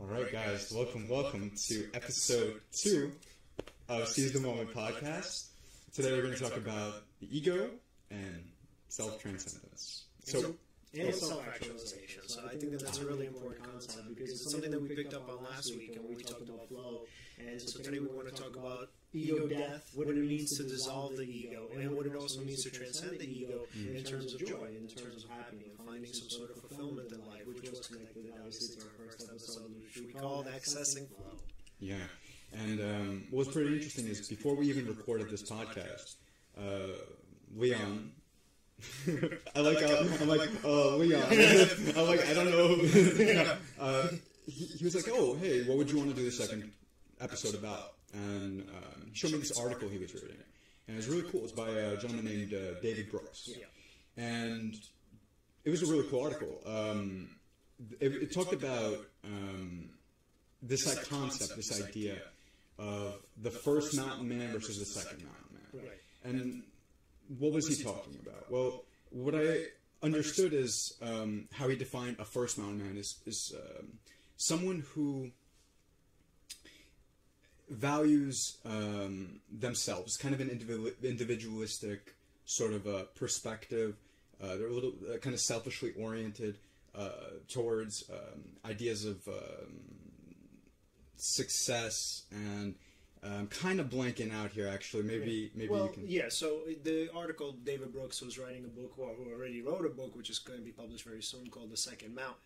[0.00, 3.12] All right, guys, welcome, welcome to episode two
[3.88, 5.48] of Seize the Moment podcast.
[5.92, 7.68] Today we're going to talk about the ego
[8.10, 8.44] and
[8.88, 10.04] self transcendence.
[10.24, 10.54] So,
[10.98, 12.22] and self-actualization.
[12.26, 15.14] So I think that that's a really important concept because it's something that we picked
[15.14, 17.02] up on last week and we talked about flow.
[17.38, 21.16] And so today we want to talk about ego death, what it means to dissolve
[21.16, 24.68] the ego, and what it also means to transcend the ego in terms of joy,
[24.78, 28.76] in terms of happiness, finding some sort of fulfillment in life, which was connected obviously
[28.76, 31.38] to our first episode, which we called accessing flow.
[31.78, 31.96] yeah.
[32.52, 36.16] And um, what was pretty interesting is before we even recorded this podcast,
[36.58, 36.94] uh,
[37.56, 38.12] Leon.
[39.56, 41.22] I like how I'm like, uh, Leon.
[41.30, 43.56] I'm like, I don't know.
[43.80, 44.08] uh,
[44.46, 46.72] he, he was like, oh, hey, what would you want to do the second
[47.20, 47.94] episode about?
[48.12, 50.36] And um, he showed me this article he was reading.
[50.86, 51.44] And it was really cool.
[51.44, 53.48] It's by a gentleman named uh, David Brooks.
[54.16, 54.74] And
[55.64, 56.60] it was a really cool article.
[56.66, 57.30] Um,
[58.00, 59.90] it, it talked about um,
[60.62, 62.18] this like concept, this idea
[62.78, 65.84] of the first mountain man versus the second mountain man.
[65.84, 66.00] Right.
[66.24, 66.62] And
[67.38, 68.50] what was he talking about?
[68.50, 69.66] Well, what I
[70.02, 73.98] understood is um, how he defined a first mountain man is, is um,
[74.36, 75.30] someone who
[77.68, 82.14] values um, themselves, kind of an individual, individualistic
[82.44, 83.96] sort of a perspective.
[84.42, 86.58] Uh, they're a little uh, kind of selfishly oriented
[86.96, 87.10] uh,
[87.48, 89.80] towards um, ideas of um,
[91.16, 92.74] success and
[93.22, 94.68] um, kind of blanking out here.
[94.68, 96.08] Actually, maybe maybe well, you can.
[96.08, 96.28] yeah.
[96.28, 100.16] So the article David Brooks was writing a book, or who already wrote a book,
[100.16, 102.36] which is going to be published very soon, called The Second Mountain.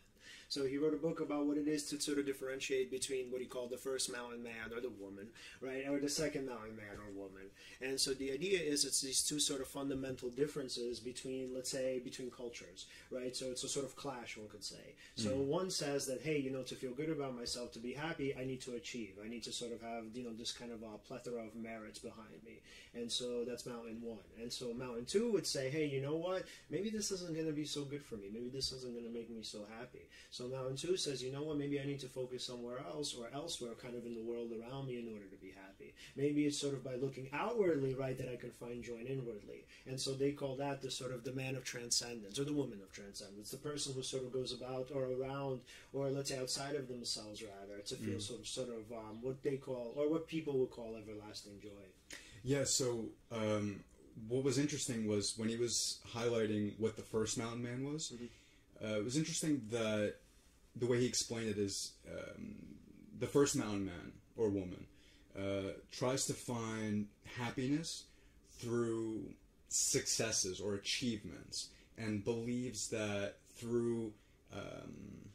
[0.48, 3.40] So he wrote a book about what it is to sort of differentiate between what
[3.40, 5.28] he called the first mountain man or the woman,
[5.60, 7.46] right, or the second mountain man or woman.
[7.80, 12.00] And so the idea is it's these two sort of fundamental differences between, let's say,
[12.04, 13.34] between cultures, right?
[13.34, 14.94] So it's a sort of clash, one could say.
[15.16, 15.48] So hmm.
[15.48, 18.44] one says that, hey, you know, to feel good about myself, to be happy, I
[18.44, 19.14] need to achieve.
[19.24, 21.98] I need to sort of have, you know, this kind of a plethora of merits
[21.98, 22.60] behind me.
[22.94, 24.18] And so that's mountain one.
[24.40, 26.44] And so mountain two would say, hey, you know what?
[26.70, 28.28] Maybe this isn't going to be so good for me.
[28.32, 30.08] Maybe this isn't going to make me so happy.
[30.34, 31.58] So mountain two says, you know what?
[31.58, 34.88] Maybe I need to focus somewhere else or elsewhere, kind of in the world around
[34.88, 35.94] me, in order to be happy.
[36.16, 39.64] Maybe it's sort of by looking outwardly, right, that I can find joy inwardly.
[39.86, 42.80] And so they call that the sort of the man of transcendence or the woman
[42.82, 45.60] of transcendence, the person who sort of goes about or around
[45.92, 49.40] or let's say outside of themselves rather to feel sort of sort of um, what
[49.44, 51.86] they call or what people would call everlasting joy.
[52.42, 53.84] Yeah, so um,
[54.26, 58.12] what was interesting was when he was highlighting what the first mountain man was,
[58.82, 60.16] uh, it was interesting that
[60.76, 62.54] the way he explained it is um,
[63.18, 64.86] the first mountain man or woman
[65.38, 67.06] uh, tries to find
[67.38, 68.04] happiness
[68.58, 69.20] through
[69.68, 71.68] successes or achievements
[71.98, 74.12] and believes that through
[74.52, 75.28] um,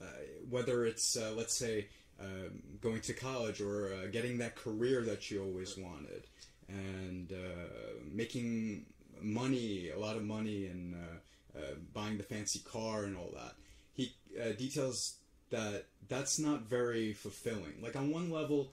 [0.00, 0.04] uh,
[0.48, 1.86] whether it's uh, let's say
[2.20, 6.26] um, going to college or uh, getting that career that you always wanted
[6.68, 8.84] and uh, making
[9.20, 11.60] money a lot of money and uh,
[11.92, 13.54] buying the fancy car and all that
[14.00, 15.16] he uh, details
[15.50, 18.70] that that's not very fulfilling like on one level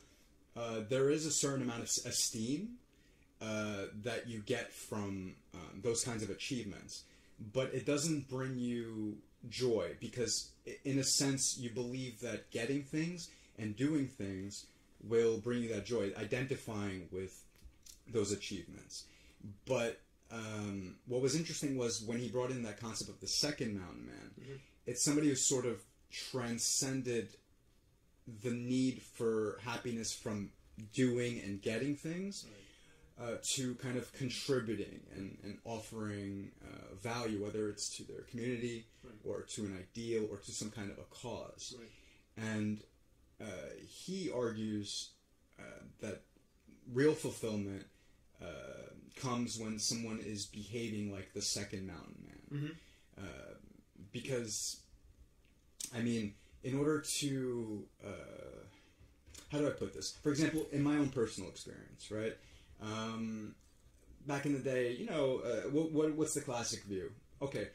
[0.58, 2.78] uh, there is a certain amount of esteem
[3.42, 7.04] uh, that you get from um, those kinds of achievements,
[7.54, 9.18] but it doesn't bring you
[9.50, 10.50] joy because,
[10.84, 14.66] in a sense, you believe that getting things and doing things
[15.04, 17.44] will bring you that joy, identifying with
[18.12, 19.06] those achievements.
[19.68, 20.00] But
[20.32, 24.08] um, what was interesting was when he brought in that concept of the second mountain
[24.08, 24.32] man,
[24.88, 27.28] it's somebody who sort of transcended
[28.44, 30.50] the need for happiness from
[30.94, 32.46] doing and getting things
[33.22, 38.86] uh, to kind of contributing and, and offering uh, value, whether it's to their community
[39.24, 41.76] or to an ideal or to some kind of a cause.
[41.78, 41.90] Right.
[42.38, 42.82] And
[43.42, 43.46] uh,
[43.88, 45.10] he argues
[45.60, 46.22] uh, that
[46.94, 47.86] real fulfillment
[48.42, 52.72] uh, comes when someone is behaving like the second mountain man.
[53.18, 53.54] Uh,
[54.12, 54.78] because,
[55.96, 58.66] I mean, in order to uh,
[59.52, 60.18] how do I put this?
[60.24, 62.36] For example, in my own personal experience, right?
[62.82, 63.56] Um,
[64.26, 67.12] back in the day, you know, uh, what, what what's the classic view?
[67.42, 67.70] Okay,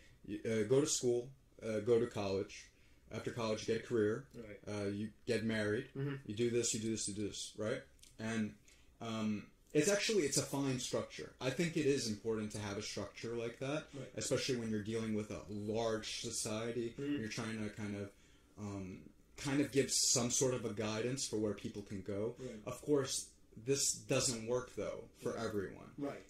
[0.44, 1.29] uh, go to school,
[1.67, 2.67] uh, go to college.
[3.14, 4.25] After college, you get a career.
[4.34, 4.75] Right.
[4.75, 5.88] Uh, you get married.
[5.94, 6.19] Mhm.
[6.26, 6.73] You do this.
[6.73, 7.08] You do this.
[7.08, 7.52] You do this.
[7.58, 7.82] Right?
[8.19, 8.55] And
[9.02, 11.32] um, it's actually it's a fine structure.
[11.40, 14.08] I think it is important to have a structure like that, Right.
[14.16, 16.94] especially when you're dealing with a large society.
[16.98, 17.19] Mhm.
[17.20, 18.10] You're trying to kind of
[18.58, 18.98] um,
[19.38, 22.34] kind of give some sort of a guidance for where people can go.
[22.38, 22.60] Right.
[22.66, 23.28] Of course,
[23.66, 25.90] this doesn't work though for everyone.
[25.98, 26.22] Right.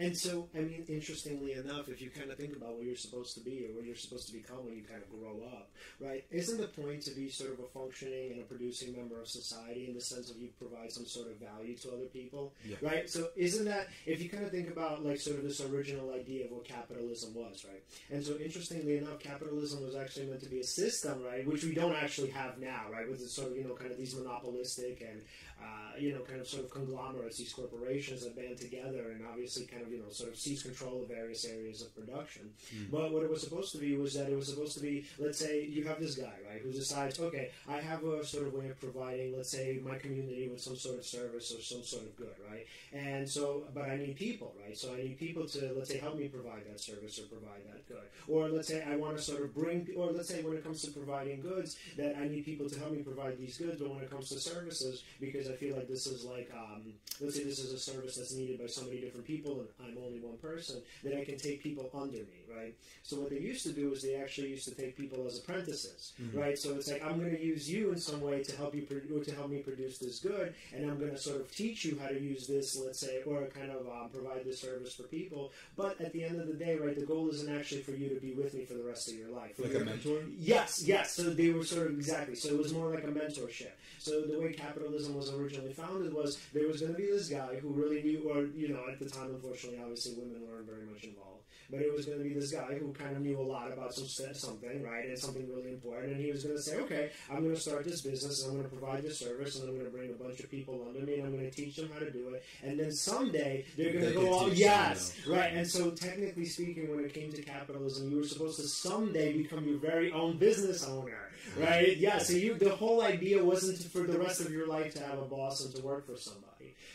[0.00, 3.34] And so, I mean, interestingly enough, if you kind of think about what you're supposed
[3.34, 5.70] to be or what you're supposed to become when you kind of grow up,
[6.00, 6.24] right?
[6.30, 9.86] Isn't the point to be sort of a functioning and a producing member of society
[9.88, 12.76] in the sense of you provide some sort of value to other people, Yeah.
[12.80, 13.10] right?
[13.10, 16.46] So, isn't that if you kind of think about like sort of this original idea
[16.46, 17.82] of what capitalism was, right?
[18.10, 21.74] And so, interestingly enough, capitalism was actually meant to be a system, right, which we
[21.74, 23.08] don't actually have now, right?
[23.08, 25.20] With sort of you know kind of these monopolistic and
[25.60, 29.66] uh, you know kind of sort of conglomerates, these corporations that band together and obviously
[29.66, 32.50] kind of you know sort of seize control of various areas of production.
[32.90, 35.38] But what it was supposed to be was that it was supposed to be, let's
[35.38, 38.68] say you have this guy, right, who decides, okay, I have a sort of way
[38.68, 42.16] of providing, let's say, my community with some sort of service or some sort of
[42.16, 42.66] good, right?
[42.92, 44.76] And so, but I need people, right?
[44.76, 47.86] So I need people to, let's say, help me provide that service or provide that
[47.88, 48.06] good.
[48.28, 50.82] Or let's say I want to sort of bring, or let's say when it comes
[50.82, 53.80] to providing goods, that I need people to help me provide these goods.
[53.80, 57.36] But when it comes to services, because I feel like this is like, um, let's
[57.36, 60.20] say this is a service that's needed by so many different people, and I'm only
[60.20, 62.74] one person, then I can take people under me, right?
[63.02, 66.12] So what they used to do is they actually used to take people as apprentices,
[66.32, 66.58] right?
[66.58, 69.16] So it's like I'm going to use you in some way to help you pro-
[69.16, 71.98] or to help me produce this good, and I'm going to sort of teach you
[72.00, 75.52] how to use this, let's say, or kind of um, provide this service for people.
[75.76, 78.20] But at the end of the day, right, the goal isn't actually for you to
[78.20, 79.58] be with me for the rest of your life.
[79.58, 80.20] Like a mentor?
[80.38, 81.12] Yes, yes.
[81.12, 82.34] So they were sort of exactly.
[82.34, 83.72] So it was more like a mentorship.
[83.98, 87.56] So the way capitalism was originally founded was there was going to be this guy
[87.56, 91.04] who really knew, or you know, at the time, unfortunately, obviously, women weren't very much
[91.04, 91.39] involved.
[91.70, 93.94] But it was going to be this guy who kind of knew a lot about
[93.94, 96.12] some something, right, and something really important.
[96.12, 98.58] And he was going to say, okay, I'm going to start this business, and I'm
[98.58, 101.06] going to provide this service, and I'm going to bring a bunch of people under
[101.06, 102.44] me, and I'm going to teach them how to do it.
[102.62, 105.52] And then someday they're going to go, oh, teach yes, right.
[105.52, 109.64] And so, technically speaking, when it came to capitalism, you were supposed to someday become
[109.66, 111.96] your very own business owner, right?
[111.96, 112.18] Yeah.
[112.18, 115.24] So you, the whole idea wasn't for the rest of your life to have a
[115.24, 116.49] boss and to work for somebody.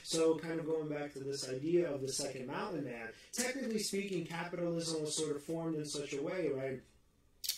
[0.06, 4.24] So, kind of going back to this idea of the second mountain man, technically speaking,
[4.24, 6.80] capitalism was sort of formed in such a way, right?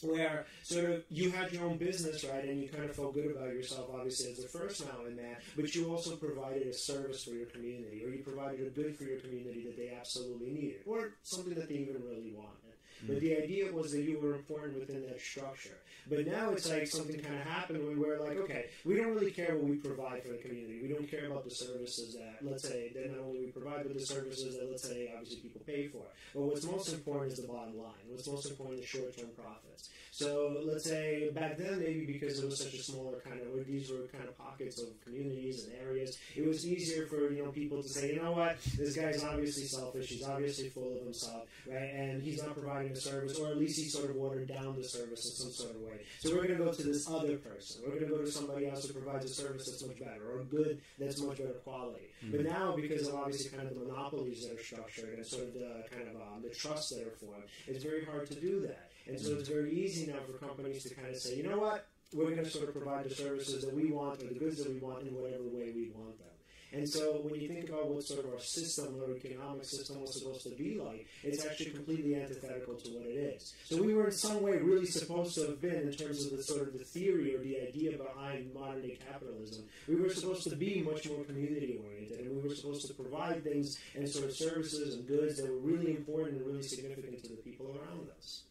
[0.02, 3.32] where sort of you had your own business, right, and you kind of felt good
[3.32, 7.32] about yourself, obviously, as the first mountain man, but you also provided a service for
[7.32, 11.16] your community, or you provided a good for your community that they absolutely needed, or
[11.24, 12.77] something that they even really wanted.
[13.06, 15.78] But the idea was that you were important within that structure.
[16.10, 19.32] But now it's like something kind of happened where we're like, okay, we don't really
[19.32, 20.80] care what we provide for the community.
[20.82, 23.94] We don't care about the services that, let's say, that not only we provide, but
[23.94, 26.04] the services that, let's say, obviously people pay for.
[26.34, 28.08] But what's most important is the bottom line.
[28.10, 29.90] What's most important is short-term profits.
[30.12, 33.64] So let's say back then, maybe because it was such a smaller kind of, or
[33.64, 37.52] these were kind of pockets of communities and areas, it was easier for you know
[37.52, 40.08] people to say, you know what, this guy's obviously selfish.
[40.10, 41.92] He's obviously full of himself, right?
[41.94, 44.84] And he's not providing a service, or at least he sort of watered down the
[44.84, 46.02] service in some sort of way.
[46.20, 47.82] So we're going to go to this other person.
[47.84, 50.42] We're going to go to somebody else who provides a service that's much better, or
[50.42, 52.08] a good that's much better quality.
[52.32, 55.54] But now, because of obviously kind of the monopolies that are structured and sort of
[55.54, 58.92] the kind of um, the trusts that are formed, it's very hard to do that.
[59.08, 61.88] And so it's very easy now for companies to kind of say, you know what,
[62.14, 64.72] we're going to sort of provide the services that we want or the goods that
[64.72, 66.28] we want in whatever way we want them.
[66.74, 70.20] And so when you think about what sort of our system our economic system was
[70.20, 73.54] supposed to be like, it's actually completely antithetical to what it is.
[73.66, 76.44] So we were in some way really supposed to have been, in terms of the
[76.44, 80.56] sort of the theory or the idea behind modern day capitalism, we were supposed to
[80.56, 84.34] be much more community oriented, and we were supposed to provide things and sort of
[84.34, 88.44] services and goods that were really important and really significant to the people around us.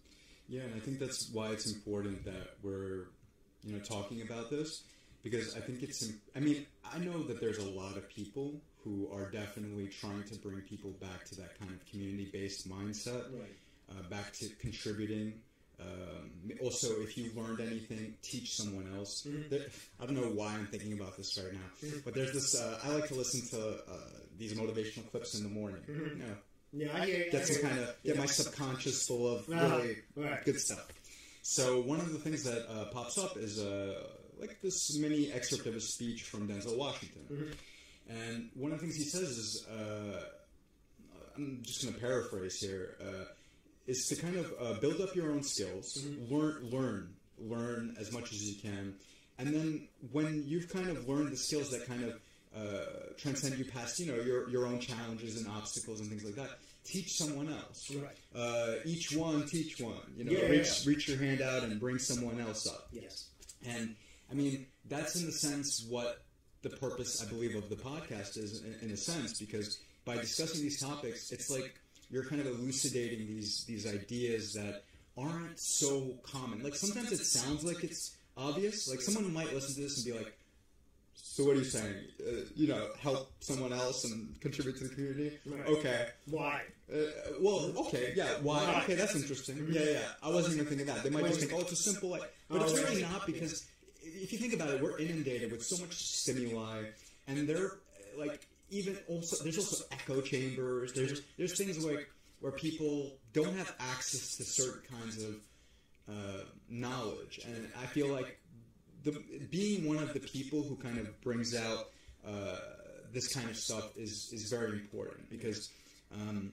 [0.49, 3.09] Yeah, and I think that's why it's important that we're,
[3.65, 4.83] you know, talking about this
[5.27, 6.09] because I think it's.
[6.37, 10.35] I mean, I know that there's a lot of people who are definitely trying to
[10.37, 13.57] bring people back to that kind of community-based mindset, Right.
[13.91, 15.41] uh, back to contributing.
[15.81, 16.31] Um,
[16.63, 19.27] also, if you learned anything, teach someone else.
[19.51, 19.67] There-
[20.01, 22.55] I don't know why I'm thinking about this right now, but there's this.
[22.55, 23.61] Uh, I like to listen to
[23.91, 23.97] uh,
[24.39, 25.83] these motivational clips in the morning.
[25.89, 26.37] You know,
[26.73, 27.31] Yeah, I hear you.
[27.33, 29.79] get some kind of get my subconscious full of Uh-huh.
[30.17, 30.87] really good stuff.
[31.43, 34.03] So one of the things that uh, pops up is uh,
[34.41, 37.55] like this mini excerpt of a speech from Denzel Washington,
[38.09, 40.21] and one of the things he says is, uh,
[41.37, 43.25] I'm just going to paraphrase here, uh,
[43.87, 48.33] is to kind of uh, build up your own skills, learn, learn, learn as much
[48.33, 48.95] as you can,
[49.39, 52.21] and then when you've kind of learned the skills that kind of
[52.57, 56.35] uh, transcend you past, you know, your your own challenges and obstacles and things like
[56.37, 56.49] that.
[56.87, 57.91] Teach someone else.
[57.95, 58.17] Right.
[58.35, 59.97] Uh, each one, teach one.
[60.17, 60.89] You know, Yeah, reach yeah.
[60.89, 62.87] reach your hand out and bring someone else up.
[62.93, 63.27] Yes.
[63.67, 63.97] And
[64.31, 66.23] I mean, that's in the sense what
[66.63, 70.63] the purpose, I believe, of the podcast is, in, in a sense, because by discussing
[70.63, 71.79] these topics, it's like
[72.11, 74.85] you're kind of elucidating these these ideas that
[75.19, 76.63] aren't so common.
[76.63, 78.89] Like sometimes it sounds like it's obvious.
[78.89, 80.37] Like someone might listen to this and be like,
[81.15, 81.95] So what are you saying?
[82.21, 85.39] Uh, you know, help someone else and contribute to the community?
[85.47, 85.67] Right.
[85.67, 86.09] Okay.
[86.31, 86.63] Why?
[86.93, 86.99] Uh,
[87.41, 88.29] well, okay, yeah.
[88.43, 88.83] Why?
[88.83, 89.67] Okay, that's interesting.
[89.71, 89.99] Yeah, yeah.
[90.23, 91.03] I wasn't even thinking that.
[91.03, 93.67] They might just think, oh, it's a simple like, but it's really not because
[94.17, 96.85] if you think about it, we're inundated with so much stimuli,
[97.27, 97.73] and they're
[98.17, 100.93] like even also there's also echo chambers.
[100.93, 102.07] There's there's things where
[102.41, 105.35] where people don't have access to certain kinds of
[106.09, 108.39] uh, knowledge, and I feel like
[109.05, 111.91] the being one of the people who kind of brings out
[112.27, 112.57] uh,
[113.13, 115.71] this kind of stuff is is very important because,
[116.13, 116.53] um,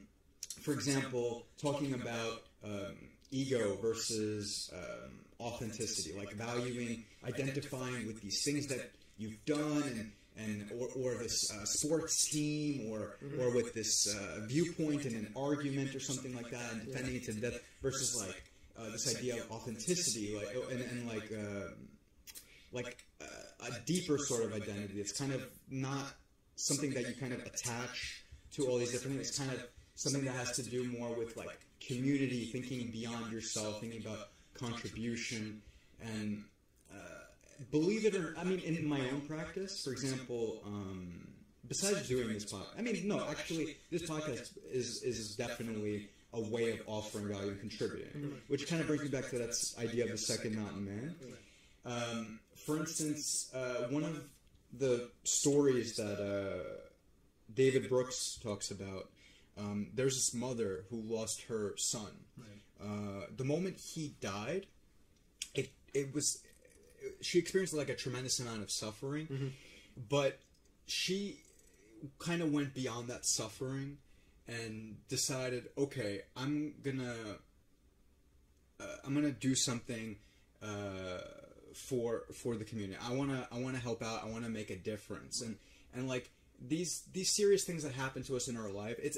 [0.61, 2.95] for example, talking about um,
[3.33, 10.11] ego versus um, authenticity, like valuing, identifying with these things that you've done and.
[10.35, 15.31] And or, or this uh, sports team, or or with this uh, viewpoint in an
[15.35, 18.43] argument or something like that, and defending it to death, versus like
[18.75, 21.75] uh, this idea of authenticity, like and, and like um
[22.71, 24.99] like uh, a deeper sort of identity.
[24.99, 26.05] It's kind of not
[26.55, 28.23] something that you kind of attach
[28.53, 29.29] to all these different things.
[29.29, 29.63] It's kind of
[29.93, 35.61] something that has to do more with like community, thinking beyond yourself, thinking about contribution,
[36.01, 36.43] and
[36.93, 36.97] uh,
[37.71, 40.61] believe it or I mean, in my own practice, for example.
[40.65, 41.27] Um,
[41.65, 46.71] Besides doing this podcast, I mean, no, actually, this podcast is is definitely a way
[46.71, 50.11] of offering value and contributing, which kind of brings me back to that idea of
[50.11, 51.15] the second mountain man.
[51.85, 54.21] Um, for instance, uh, one of
[54.77, 56.81] the stories that uh,
[57.53, 59.09] David Brooks talks about,
[59.57, 62.11] um, there's this mother who lost her son.
[62.81, 64.65] Uh, the moment he died,
[65.53, 66.39] it it was
[67.21, 69.27] she experienced like a tremendous amount of suffering,
[70.09, 70.39] but
[70.85, 71.39] she
[72.19, 73.97] kind of went beyond that suffering
[74.47, 77.15] and decided, okay, I'm gonna
[78.79, 80.17] uh, I'm gonna do something
[80.61, 81.19] uh,
[81.73, 82.97] for for the community.
[83.01, 84.23] I wanna I wanna help out.
[84.23, 85.41] I wanna make a difference.
[85.41, 85.57] And
[85.93, 86.29] and like
[86.67, 89.17] these these serious things that happen to us in our life, it's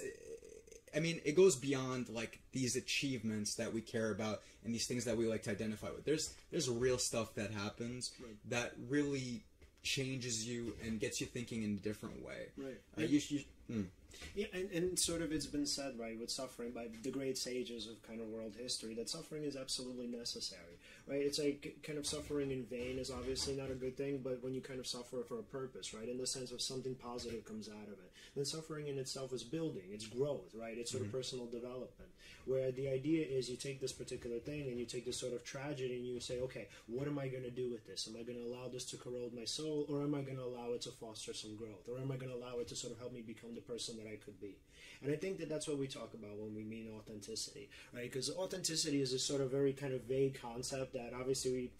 [0.96, 5.06] I mean it goes beyond like these achievements that we care about and these things
[5.06, 6.06] that we like to identify with.
[6.06, 8.12] There's there's real stuff that happens
[8.50, 9.44] that really
[9.84, 12.48] changes you and gets you thinking in a different way.
[12.58, 12.82] Right.
[12.98, 13.40] Uh, you, you,
[13.72, 13.86] mm.
[14.34, 17.88] Yeah, and, and sort of it's been said, right, with suffering by the great sages
[17.88, 21.22] of kind of world history, that suffering is absolutely necessary, right?
[21.22, 24.54] It's like kind of suffering in vain is obviously not a good thing, but when
[24.54, 27.70] you kind of suffer for a purpose, right, in the sense of something positive comes
[27.70, 30.78] out of it, then suffering in itself is building, it's growth, right?
[30.78, 31.18] It's sort of mm-hmm.
[31.18, 32.10] personal development.
[32.46, 35.44] Where the idea is you take this particular thing and you take this sort of
[35.44, 38.08] tragedy and you say, okay, what am I going to do with this?
[38.08, 40.44] Am I going to allow this to corrode my soul, or am I going to
[40.44, 42.94] allow it to foster some growth, or am I going to allow it to sort
[42.94, 44.58] of help me become the person that I could be?
[45.02, 48.12] And I think that that's what we talk about when we mean authenticity, right?
[48.12, 51.72] Because authenticity is a sort of very kind of vague concept that obviously we,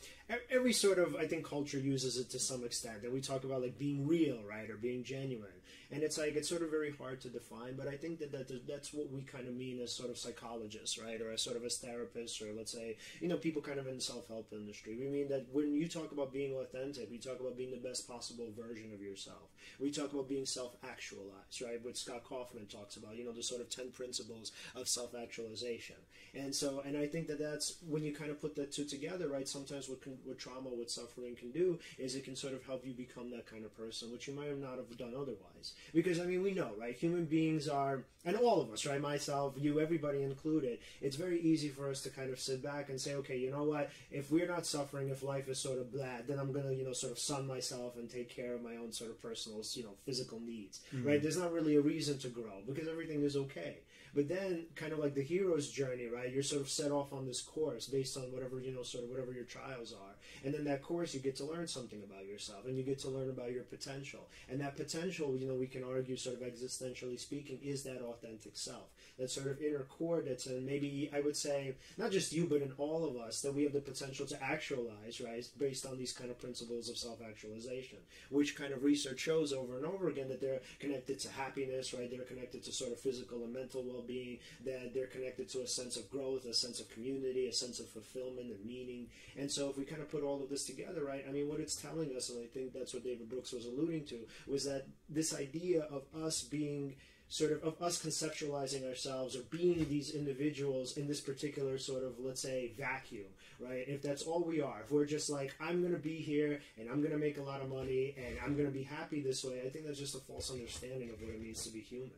[0.52, 3.04] every sort of, I think, culture uses it to some extent.
[3.04, 4.70] And we talk about like being real, right?
[4.70, 5.55] Or being genuine.
[5.92, 8.68] And it's like, it's sort of very hard to define, but I think that, that
[8.68, 11.22] that's what we kind of mean as sort of psychologists, right?
[11.22, 13.96] Or as sort of as therapists, or let's say, you know, people kind of in
[13.96, 14.96] the self help industry.
[15.00, 18.08] We mean that when you talk about being authentic, we talk about being the best
[18.08, 19.52] possible version of yourself.
[19.80, 21.84] We talk about being self actualized, right?
[21.84, 25.98] What Scott Kaufman talks about, you know, the sort of 10 principles of self actualization.
[26.34, 29.30] And so, and I think that that's when you kind of put the two together,
[29.30, 29.48] right?
[29.48, 32.86] Sometimes what, can, what trauma, what suffering can do is it can sort of help
[32.86, 35.74] you become that kind of person, which you might not have done otherwise.
[35.94, 36.96] Because, I mean, we know, right?
[36.96, 39.00] Human beings are, and all of us, right?
[39.00, 43.00] Myself, you, everybody included, it's very easy for us to kind of sit back and
[43.00, 43.90] say, okay, you know what?
[44.12, 46.86] If we're not suffering, if life is sort of bad, then I'm going to, you
[46.86, 49.84] know, sort of sun myself and take care of my own sort of personal, you
[49.84, 51.08] know, physical needs, mm-hmm.
[51.08, 51.22] right?
[51.22, 53.78] There's not really a reason to grow because everything is okay.
[54.16, 56.32] But then, kind of like the hero's journey, right?
[56.32, 59.10] You're sort of set off on this course based on whatever, you know, sort of
[59.10, 60.16] whatever your trials are.
[60.46, 63.10] And then that course, you get to learn something about yourself and you get to
[63.10, 64.30] learn about your potential.
[64.50, 68.56] And that potential, you know, we can argue, sort of existentially speaking, is that authentic
[68.56, 68.88] self.
[69.18, 72.62] That sort of inner core that's in maybe, I would say, not just you, but
[72.62, 75.48] in all of us, that we have the potential to actualize, right?
[75.58, 79.78] Based on these kind of principles of self actualization, which kind of research shows over
[79.78, 82.12] and over again that they're connected to happiness, right?
[82.12, 85.68] They're connected to sort of physical and mental well being, that they're connected to a
[85.68, 89.08] sense of growth, a sense of community, a sense of fulfillment and meaning.
[89.38, 91.60] And so if we kind of put all of this together, right, I mean, what
[91.60, 94.88] it's telling us, and I think that's what David Brooks was alluding to, was that
[95.10, 96.96] this idea of us being
[97.28, 102.14] sort of of us conceptualizing ourselves or being these individuals in this particular sort of
[102.20, 103.26] let's say vacuum
[103.60, 103.86] right?
[103.88, 106.90] If that's all we are if we're just like i'm going to be here and
[106.90, 109.44] i'm going to make a lot of money and i'm going to be happy this
[109.44, 112.12] way i think that's just a false understanding of what it means to be human.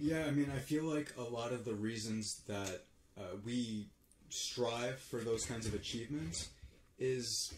[0.00, 2.82] Yeah, I mean, I feel like a lot of the reasons that
[3.18, 3.88] uh, we
[4.28, 6.50] strive for those kinds of achievements
[6.98, 7.52] is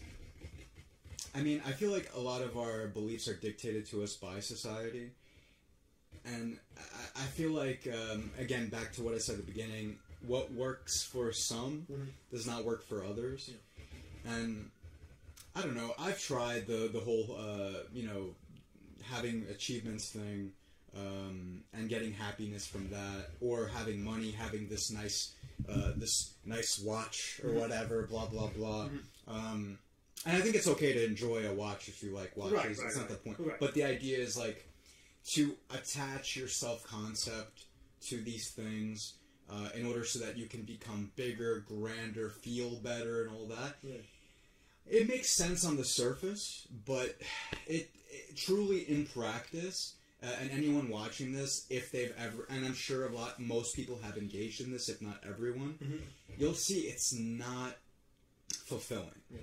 [1.35, 4.39] I mean, I feel like a lot of our beliefs are dictated to us by
[4.39, 5.11] society,
[6.25, 9.97] and I, I feel like um, again back to what I said at the beginning.
[10.27, 12.07] What works for some Mhm.
[12.31, 13.49] does not work for others,
[14.23, 14.69] and
[15.55, 15.93] I don't know.
[15.97, 18.35] I've tried the the whole uh, you know
[19.03, 20.51] having achievements thing
[20.95, 25.33] um, and getting happiness from that, or having money, having this nice
[25.67, 28.89] uh, this nice watch or whatever, blah blah blah.
[29.27, 29.79] Um,
[30.25, 32.53] and I think it's okay to enjoy a watch if you like watches.
[32.53, 33.59] Right, right, That's not the point.
[33.59, 34.67] But the idea is like
[35.29, 37.65] to attach your self concept
[38.07, 39.13] to these things
[39.49, 43.75] uh, in order so that you can become bigger, grander, feel better, and all that.
[43.83, 43.97] Yeah.
[44.89, 47.15] It makes sense on the surface, but
[47.67, 49.95] it, it truly in practice.
[50.23, 53.97] Uh, and anyone watching this, if they've ever, and I'm sure a lot, most people
[54.03, 56.01] have engaged in this, if not everyone, Mhm.
[56.37, 57.75] you'll see it's not
[58.65, 59.19] fulfilling.
[59.31, 59.39] Yeah.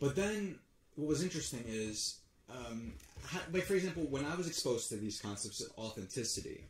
[0.00, 0.58] But then,
[0.96, 2.20] what was interesting is,
[2.52, 2.92] um,
[3.24, 6.64] how, like for example, when I was exposed to these concepts of authenticity,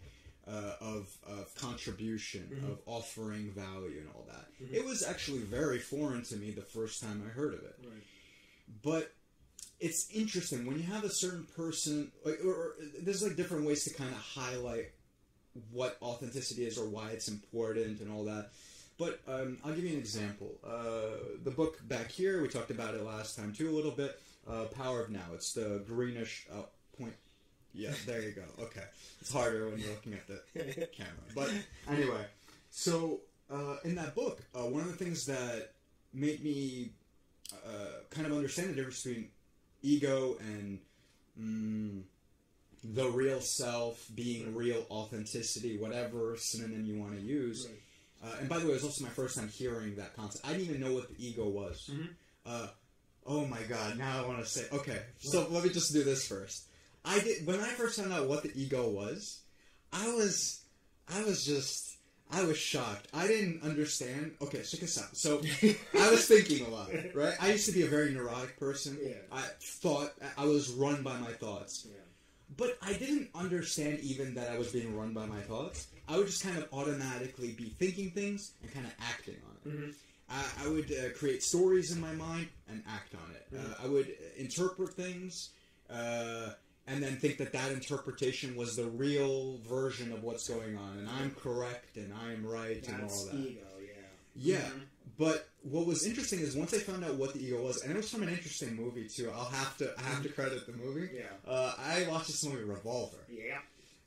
[0.47, 2.73] uh, of of contribution, Mhm.
[2.73, 4.73] of offering value, and all that, Mhm.
[4.73, 7.77] it was actually very foreign to me the first time I heard of it.
[7.83, 8.03] Right.
[8.83, 9.13] But
[9.81, 13.85] it's interesting when you have a certain person, like, or, or there's like different ways
[13.85, 14.93] to kind of highlight
[15.71, 18.51] what authenticity is or why it's important and all that.
[18.99, 20.59] But um, I'll give you an example.
[20.65, 24.21] Uh, the book back here, we talked about it last time too a little bit.
[24.49, 25.27] Uh, Power of Now.
[25.35, 26.63] It's the greenish uh,
[26.99, 27.15] point.
[27.75, 28.43] Yeah, there you go.
[28.65, 28.85] Okay,
[29.21, 31.13] it's harder when you're looking at the camera.
[31.35, 31.51] But
[31.89, 32.27] anyway,
[32.71, 33.21] so
[33.51, 35.73] uh, in that book, uh, one of the things that
[36.13, 36.91] made me
[37.53, 39.29] uh, kind of understand the difference between
[39.83, 40.79] ego and
[41.41, 42.03] mm,
[42.85, 47.69] the real self, being real authenticity, whatever synonym you want to use.
[47.69, 48.33] Right.
[48.33, 50.47] Uh, and by the way, it was also my first time hearing that concept.
[50.47, 51.91] I didn't even know what the ego was.
[51.93, 52.09] Mhm.
[53.27, 53.99] Oh my god!
[53.99, 54.67] Now I want to say.
[54.73, 56.65] Okay, so let me just do this first.
[57.05, 59.41] I did when I first found out what the ego was.
[59.93, 60.63] I was,
[61.13, 61.97] I was just,
[62.31, 63.09] I was shocked.
[63.13, 64.33] I didn't understand.
[64.41, 65.15] Okay, check this out.
[65.17, 65.43] So
[65.99, 67.35] I was thinking a lot, right?
[67.41, 68.97] I used to be a very neurotic person.
[69.03, 69.15] Yeah.
[69.31, 71.87] I thought I was run by my thoughts.
[71.89, 71.97] Yeah.
[72.57, 75.89] But I didn't understand even that I was being run by my thoughts.
[76.09, 79.77] I would just kind of automatically be thinking things and kind of acting on it.
[79.79, 79.95] Mhm.
[80.33, 83.47] I, I would uh, create stories in my mind and act on it.
[83.59, 85.51] Uh, I would interpret things
[85.91, 86.51] uh,
[86.87, 91.09] and then think that that interpretation was the real version of what's going on, and
[91.09, 93.35] I'm correct and I'm right and all that.
[93.35, 93.61] ego.
[93.81, 93.93] Yeah.
[94.35, 94.83] Yeah, Mhm.
[95.19, 97.97] but what was interesting is once I found out what the ego was, and it
[97.97, 99.31] was from an interesting movie too.
[99.31, 101.11] I'll have to I have to credit the movie.
[101.15, 101.25] Yeah.
[101.47, 103.19] Uh, I watched this movie Revolver.
[103.29, 103.59] Yeah.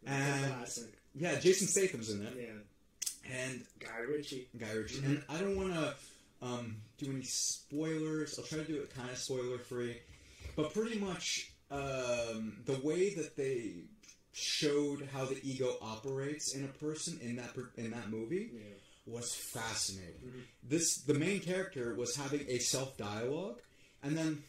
[0.06, 0.86] And- classic.
[1.18, 3.32] Yeah, Jason Statham's in it, Yeah.
[3.40, 4.50] and Guy Ritchie.
[4.58, 4.98] Guy Ritchie.
[4.98, 5.06] Mhm.
[5.06, 5.96] And I don't want to
[6.42, 8.38] um, do any spoilers.
[8.38, 9.98] I'll try to do it kind of spoiler free,
[10.56, 13.84] but pretty much um, the way that they
[14.32, 18.62] showed how the ego operates in a person in that per- in that movie Yeah.
[19.06, 20.22] was fascinating.
[20.24, 20.44] Mhm.
[20.64, 23.62] This the main character was having a self dialogue,
[24.04, 24.44] and then.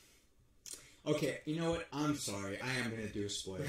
[1.06, 1.86] Okay, you know what?
[1.92, 2.58] I'm sorry.
[2.60, 3.66] I am going to do a spoiler.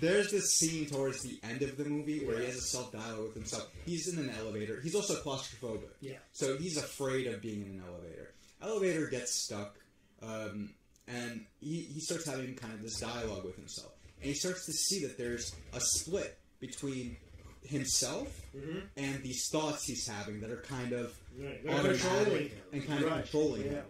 [0.00, 3.22] There's this scene towards the end of the movie where he has a self dialogue
[3.24, 3.68] with himself.
[3.86, 4.80] He's in an elevator.
[4.82, 5.88] He's also claustrophobic.
[6.00, 6.16] Yeah.
[6.32, 8.34] So he's afraid of being in an elevator.
[8.62, 9.76] Elevator gets stuck,
[10.22, 10.74] um,
[11.08, 13.92] and he, he starts having kind of this dialogue with himself.
[14.20, 17.16] And he starts to see that there's a split between
[17.62, 18.78] himself Mm-hmm.
[18.96, 21.60] and these thoughts he's having that are kind of Right.
[21.68, 23.22] Automatic controlling and kind of Right.
[23.24, 23.70] controlling Yeah.
[23.72, 23.84] him.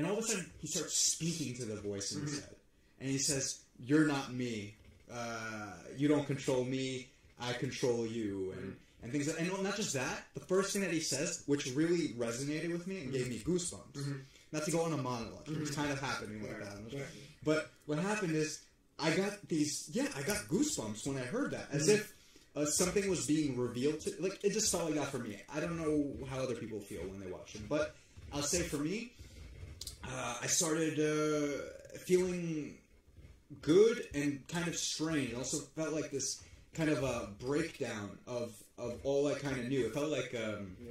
[0.00, 2.54] And all of a sudden, he starts speaking to the voice in his head.
[3.00, 4.74] And he says, You're not me.
[5.12, 7.10] Uh, you don't control me.
[7.38, 8.54] I control you.
[8.56, 9.46] And, and things like that.
[9.52, 13.02] And not just that, the first thing that he says, which really resonated with me
[13.02, 13.92] and gave me goosebumps.
[13.96, 14.20] Mhm.
[14.52, 15.46] Not to go on a monologue.
[15.48, 15.74] It was Mhm.
[15.74, 17.06] kind of happening like that.
[17.44, 18.60] But what happened is,
[18.98, 21.68] I got these, yeah, I got goosebumps when I heard that.
[21.72, 21.94] As Mhm.
[21.96, 22.12] if
[22.56, 25.40] uh, something was being revealed to, like, it just felt like that for me.
[25.54, 27.68] I don't know how other people feel when they watch it.
[27.68, 27.94] But
[28.32, 29.12] I'll say for me,
[30.04, 32.78] uh, I started uh, feeling
[33.62, 35.30] good and kind of strange.
[35.32, 36.42] It also felt like this
[36.74, 39.86] kind of a breakdown of, of all I kind of knew.
[39.86, 40.90] It felt like, um, Yeah.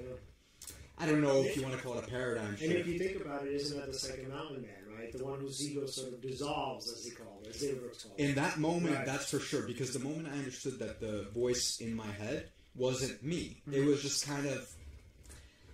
[1.01, 2.63] I don't know if you want to call it a paradigm Shift.
[2.63, 5.11] And if you think about it, isn't that the second mountain man, right?
[5.17, 8.23] The one whose ego sort of dissolves, as he called it, as Brooks called it.
[8.29, 9.05] In that moment, Right.
[9.05, 9.61] that's for sure.
[9.65, 14.01] Because the moment I understood that the voice in my head wasn't me, it was
[14.01, 14.69] just kind of.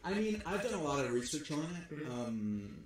[0.04, 1.96] I mean, I've done a lot of research on it.
[2.00, 2.12] Mhm.
[2.12, 2.84] Um,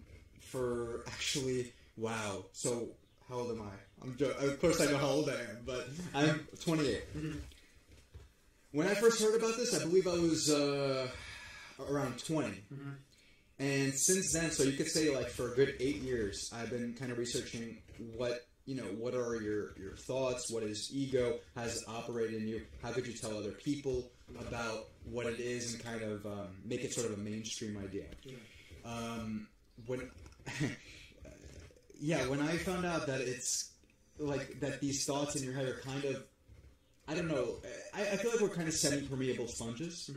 [0.49, 2.45] for actually, wow.
[2.53, 2.89] So,
[3.27, 3.71] how old am I?
[4.03, 7.03] I'm jo- of course I know how old I am, but I'm 28.
[7.17, 7.39] Mhm.
[8.71, 11.07] When I first heard about this, I believe I was uh,
[11.79, 12.47] around 20.
[12.73, 12.95] Mhm.
[13.59, 16.93] and since then, so you could say like for a good eight years, I've been
[16.93, 17.81] kind of researching
[18.15, 18.83] what you know.
[19.03, 20.49] What are your your thoughts?
[20.51, 21.39] What is ego?
[21.55, 22.61] How does it operate in you?
[22.83, 26.83] How could you tell other people about what it is and kind of um, make
[26.83, 28.05] it sort of a mainstream idea?
[28.85, 29.47] Um,
[29.87, 30.09] when
[31.99, 33.71] yeah, when I found out that it's
[34.17, 36.23] like that these thoughts in your head are kind of
[37.07, 37.55] I don't know.
[37.93, 40.11] I, I feel like we're kind of semi-permeable sponges,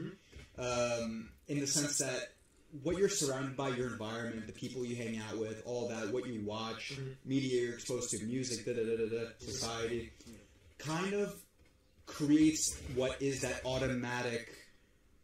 [0.58, 2.34] um, in the sense that
[2.82, 6.26] what you're surrounded by, your environment, the people you hang out with, all that, what
[6.26, 10.12] you watch, media you're exposed to, music, da da da da da, society,
[10.76, 11.34] kind of
[12.04, 14.52] creates what is that automatic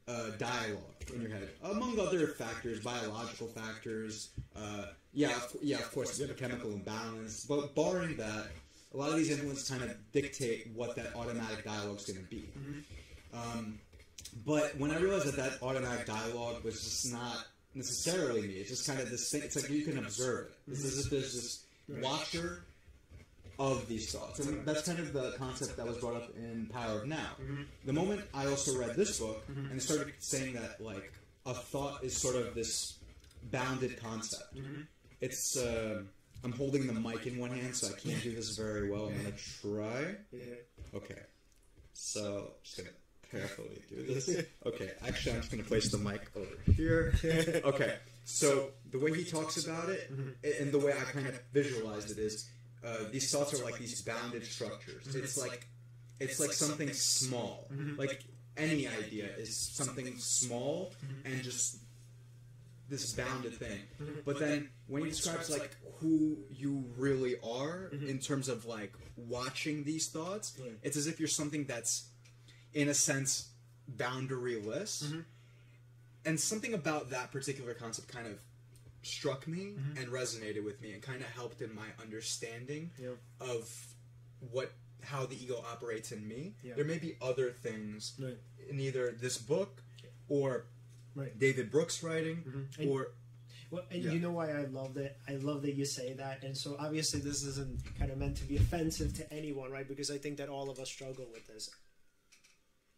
[0.07, 4.31] uh, dialogue in your head, among other factors, biological factors.
[4.57, 8.47] Uh, yeah, of, yeah, of course, a chemical imbalance, but barring that,
[8.93, 12.31] a lot of these influences kind of dictate what that automatic dialogue is going to
[12.31, 12.49] be.
[13.35, 13.79] Um,
[14.45, 18.87] but when I realized that that automatic dialogue was just not necessarily me, it's just
[18.87, 19.43] kind of this thing.
[19.43, 20.55] It's like you can observe it.
[20.67, 21.65] This is there's this
[22.03, 22.65] watcher
[23.59, 27.01] of these thoughts, and that's kind of the concept that was brought up in Power
[27.01, 27.31] of Now.
[27.43, 27.63] Mm-hmm.
[27.87, 29.73] The moment I also read this book mm-hmm.
[29.73, 31.13] and started saying that like
[31.45, 32.99] a thought is sort of this
[33.51, 34.57] bounded concept.
[34.57, 34.83] Mm-hmm.
[35.21, 36.03] It's uh,
[36.45, 39.07] I'm holding the mic in one hand, so I can't do this very well.
[39.07, 40.17] I'm gonna try.
[40.95, 41.21] Okay.
[41.95, 42.91] So just gonna
[43.31, 44.31] carefully do this.
[44.67, 47.13] Okay, actually I'm just gonna place the mic over here.
[47.65, 47.97] Okay.
[48.25, 50.11] So the way he talks about it
[50.61, 52.47] and the way I kind of visualized it is
[52.85, 55.15] uh, these thoughts are like these bounded structures.
[55.15, 55.69] It's like
[56.21, 57.69] it's like something small.
[57.73, 57.99] Mm-hmm.
[57.99, 58.25] Like
[58.57, 61.33] any idea is something small mm-hmm.
[61.33, 61.79] and just
[62.89, 63.81] this bounded thing.
[64.03, 64.21] Mm-hmm.
[64.25, 69.85] But then when he describes like who you really are in terms of like watching
[69.85, 72.09] these thoughts, it's as if you're something that's
[72.75, 73.51] in a sense
[73.97, 75.23] boundaryless.
[76.25, 78.39] And something about that particular concept kind of
[79.03, 82.91] struck me and resonated with me and kind of helped in my understanding
[83.41, 83.71] of
[84.53, 86.55] what how the ego operates in me.
[86.65, 88.37] There may be other things Right.
[88.69, 89.83] in either this book
[90.29, 90.67] or
[91.15, 91.37] Right.
[91.39, 92.79] David Brooks' writing Mhm.
[92.79, 93.13] And- or
[93.71, 94.13] Well, and Yeah.
[94.13, 95.19] you know why I love that?
[95.29, 96.43] I love that you say that.
[96.43, 99.87] And so obviously this isn't kind of meant to be offensive to anyone, right?
[99.87, 101.69] Because I think that all of us struggle with this.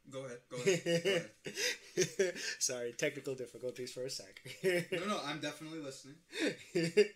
[0.09, 1.31] go ahead, go ahead.
[2.59, 4.41] Sorry, technical difficulties for a sec.
[4.65, 6.17] no, no, I'm definitely listening.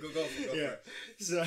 [0.00, 0.52] Go, go, go.
[0.52, 0.74] yeah.
[1.18, 1.44] So,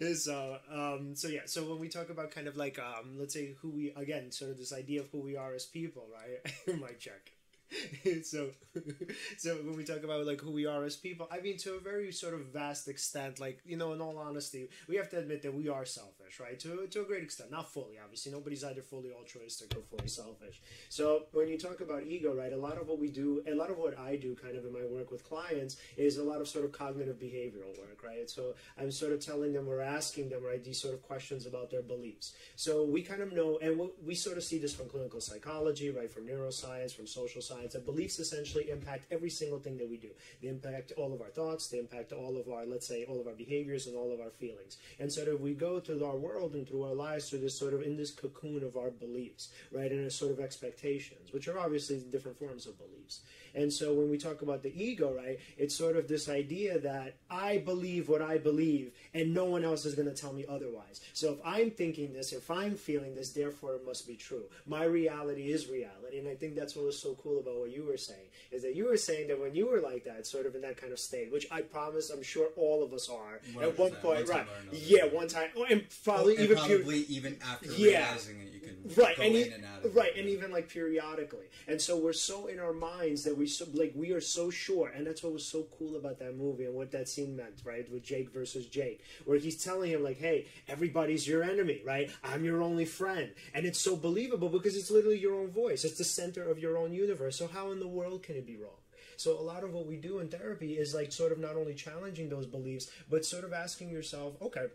[0.14, 1.40] so, um, so yeah.
[1.46, 4.52] So when we talk about kind of like, um, let's say who we again, sort
[4.52, 6.80] of this idea of who we are as people, right?
[6.80, 7.32] My check.
[8.24, 8.50] so,
[9.38, 11.80] so when we talk about like who we are as people, I mean, to a
[11.80, 15.42] very sort of vast extent, like you know, in all honesty, we have to admit
[15.42, 16.58] that we are selfish, right?
[16.60, 18.32] To to a great extent, not fully, obviously.
[18.32, 20.60] Nobody's either fully altruistic or fully selfish.
[20.88, 23.70] So when you talk about ego, right, a lot of what we do, a lot
[23.70, 26.48] of what I do, kind of in my work with clients, is a lot of
[26.48, 28.28] sort of cognitive behavioral work, right?
[28.30, 31.70] So I'm sort of telling them or asking them, right, these sort of questions about
[31.70, 32.32] their beliefs.
[32.54, 35.90] So we kind of know, and we- we sort of see this from clinical psychology,
[35.90, 39.96] right, from neuroscience, from social science, that beliefs essentially impact every single thing that we
[39.96, 40.10] do.
[40.42, 43.26] They impact all of our thoughts, they impact all of our, let's say, all of
[43.26, 44.76] our behaviors and all of our feelings.
[44.98, 47.74] And so that we go through our world and through our lives through this sort
[47.74, 51.58] of in this cocoon of our beliefs, right, and a sort of expectations, which are
[51.58, 53.20] obviously different forms of beliefs.
[53.54, 57.14] And so when we talk about the ego, right, it's sort of this idea that
[57.30, 61.00] I believe what I believe and no one else is going to tell me otherwise.
[61.12, 64.44] So if I'm thinking this, if I'm feeling this, therefore it must be true.
[64.66, 66.18] My reality is reality.
[66.18, 68.74] And I think that's what was so cool about what you were saying, is that
[68.74, 70.98] you were saying that when you were like that, sort of in that kind of
[70.98, 74.46] state, which I promise I'm sure all of us are at one 100%, point, right?
[74.72, 75.50] Yeah, one time.
[75.56, 77.98] Oh, and probably and even probably even after Yeah.
[78.06, 80.50] realizing it, you can right go and in e- and out of right and even
[80.52, 84.20] like periodically and so we're so in our minds that we so like we are
[84.20, 87.36] so sure and that's what was so cool about that movie and what that scene
[87.36, 91.76] meant right with jake versus jake where he's telling him like hey everybody's your enemy
[91.84, 92.10] right?
[92.22, 93.30] I'm your only friend.
[93.54, 95.84] And it's so believable because it's literally your own voice.
[95.84, 97.36] It's the center of your own universe.
[97.36, 98.80] So how in the world can it be wrong?
[99.16, 101.74] So a lot of what we do in therapy is like sort of not only
[101.74, 104.66] challenging those beliefs but sort of asking yourself okay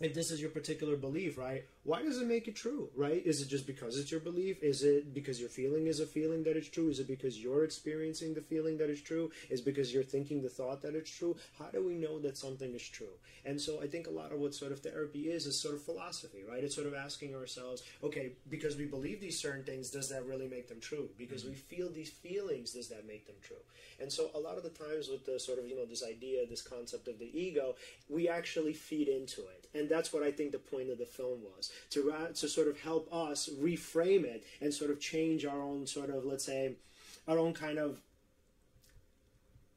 [0.00, 1.64] if this is your particular belief, right?
[1.88, 3.22] Why does it make it true, right?
[3.24, 4.62] Is it just because it's your belief?
[4.62, 6.90] Is it because your feeling is a feeling that it's true?
[6.90, 9.30] Is it because you're experiencing the feeling that it's true?
[9.48, 11.38] Is it because you're thinking the thought that it's true?
[11.58, 13.16] How do we know that something is true?
[13.46, 15.82] And so I think a lot of what sort of therapy is is sort of
[15.82, 16.62] philosophy, right?
[16.62, 20.46] It's sort of asking ourselves, okay, because we believe these certain things, does that really
[20.46, 21.08] make them true?
[21.16, 21.74] Because we mm-hmm.
[21.74, 23.64] feel these feelings, does that make them true?
[23.98, 26.46] And so a lot of the times with the sort of, you know, this idea,
[26.46, 27.76] this concept of the ego,
[28.10, 29.68] we actually feed into it.
[29.74, 31.72] And that's what I think the point of the film was.
[31.90, 35.86] To uh, to sort of help us reframe it and sort of change our own
[35.86, 36.74] sort of let's say
[37.26, 38.00] our own kind of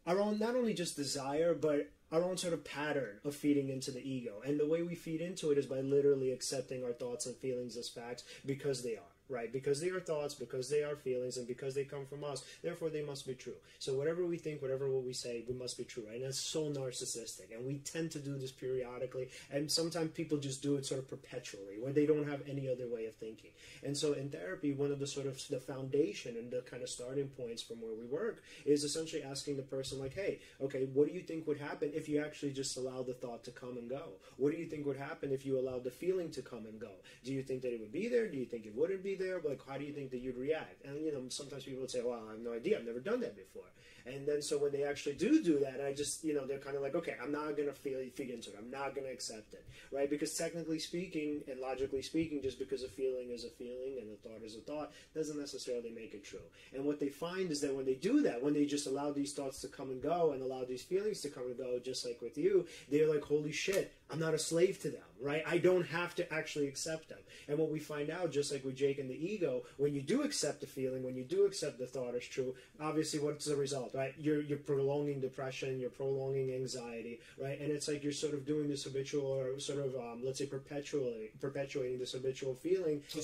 [0.07, 3.89] our own not only just desire but our own sort of pattern of feeding into
[3.89, 4.41] the ego.
[4.45, 7.77] And the way we feed into it is by literally accepting our thoughts and feelings
[7.77, 9.51] as facts because they are right?
[9.51, 12.89] Because they are thoughts, because they are feelings, and because they come from us, therefore
[12.89, 13.55] they must be true.
[13.79, 16.17] So whatever we think, whatever what we say, we must be true, right?
[16.17, 20.61] And that's so narcissistic, and we tend to do this periodically, and sometimes people just
[20.61, 23.51] do it sort of perpetually, where they don't have any other way of thinking.
[23.83, 26.89] And so in therapy, one of the sort of the foundation and the kind of
[26.89, 31.07] starting points from where we work is essentially asking the person, like, hey, okay, what
[31.07, 33.89] do you think would happen if you actually just allow the thought to come and
[33.89, 34.09] go?
[34.37, 36.91] What do you think would happen if you allowed the feeling to come and go?
[37.23, 38.27] Do you think that it would be there?
[38.27, 39.20] Do you think it wouldn't be there?
[39.21, 40.83] Like, how do you think that you'd react?
[40.85, 42.77] And you know, sometimes people would say, "Well, I have no idea.
[42.77, 43.65] I've never done that before."
[44.05, 46.75] And then so when they actually do do that, I just you know they're kind
[46.75, 48.55] of like, "Okay, I'm not gonna feel feed into it.
[48.57, 52.87] I'm not gonna accept it, right?" Because technically speaking and logically speaking, just because a
[52.87, 56.39] feeling is a feeling and a thought is a thought doesn't necessarily make it true.
[56.73, 59.33] And what they find is that when they do that, when they just allow these
[59.33, 62.21] thoughts to come and go and allow these feelings to come and go, just like
[62.21, 65.43] with you, they're like, "Holy shit, I'm not a slave to them." right?
[65.45, 67.19] I don't have to actually accept them.
[67.47, 70.23] And what we find out, just like with Jake and the ego, when you do
[70.23, 73.91] accept the feeling, when you do accept the thought as true, obviously what's the result,
[73.93, 74.13] right?
[74.17, 77.59] You're you're prolonging depression, you're prolonging anxiety, right?
[77.59, 80.45] And it's like you're sort of doing this habitual or sort of um, let's say
[80.45, 83.03] perpetually perpetuating this habitual feeling.
[83.07, 83.21] So,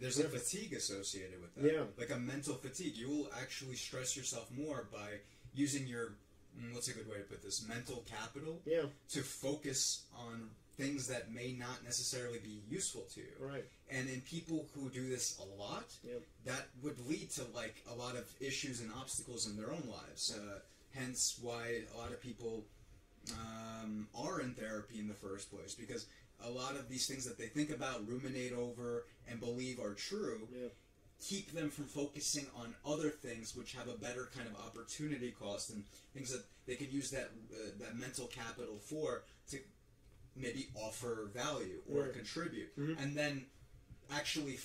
[0.00, 1.72] there's a fatigue associated with that.
[1.72, 1.82] Yeah.
[1.98, 2.96] Like a mental fatigue.
[2.96, 5.20] You will actually stress yourself more by
[5.54, 6.14] using your
[6.72, 8.82] what's a good way to put this mental capital yeah.
[9.10, 13.32] to focus on things that may not necessarily be useful to you.
[13.40, 13.64] Right.
[13.90, 16.22] And in people who do this a lot, yep.
[16.44, 20.36] that would lead to like a lot of issues and obstacles in their own lives.
[20.36, 20.58] Uh,
[20.94, 22.64] hence, why a lot of people
[23.32, 26.06] um, are in therapy in the first place because
[26.44, 30.48] a lot of these things that they think about, ruminate over, and believe are true.
[30.52, 30.72] Yep.
[31.20, 35.70] Keep them from focusing on other things which have a better kind of opportunity cost
[35.70, 35.82] and
[36.14, 39.58] things that they can use that uh, that mental capital for to
[40.36, 42.12] maybe offer value or Right.
[42.12, 43.00] contribute, Mhm.
[43.02, 43.46] and then
[44.10, 44.58] actually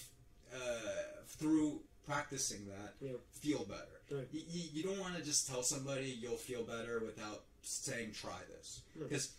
[0.53, 3.13] uh, through practicing that Yeah.
[3.31, 4.01] feel better.
[4.09, 4.27] Right.
[4.33, 8.43] Y- y- you don't want to just tell somebody you'll feel better without saying try
[8.57, 9.29] this because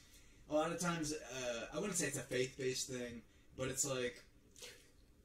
[0.48, 3.20] a lot of times uh, I wouldn't say it's a faith based thing,
[3.58, 4.24] but it's like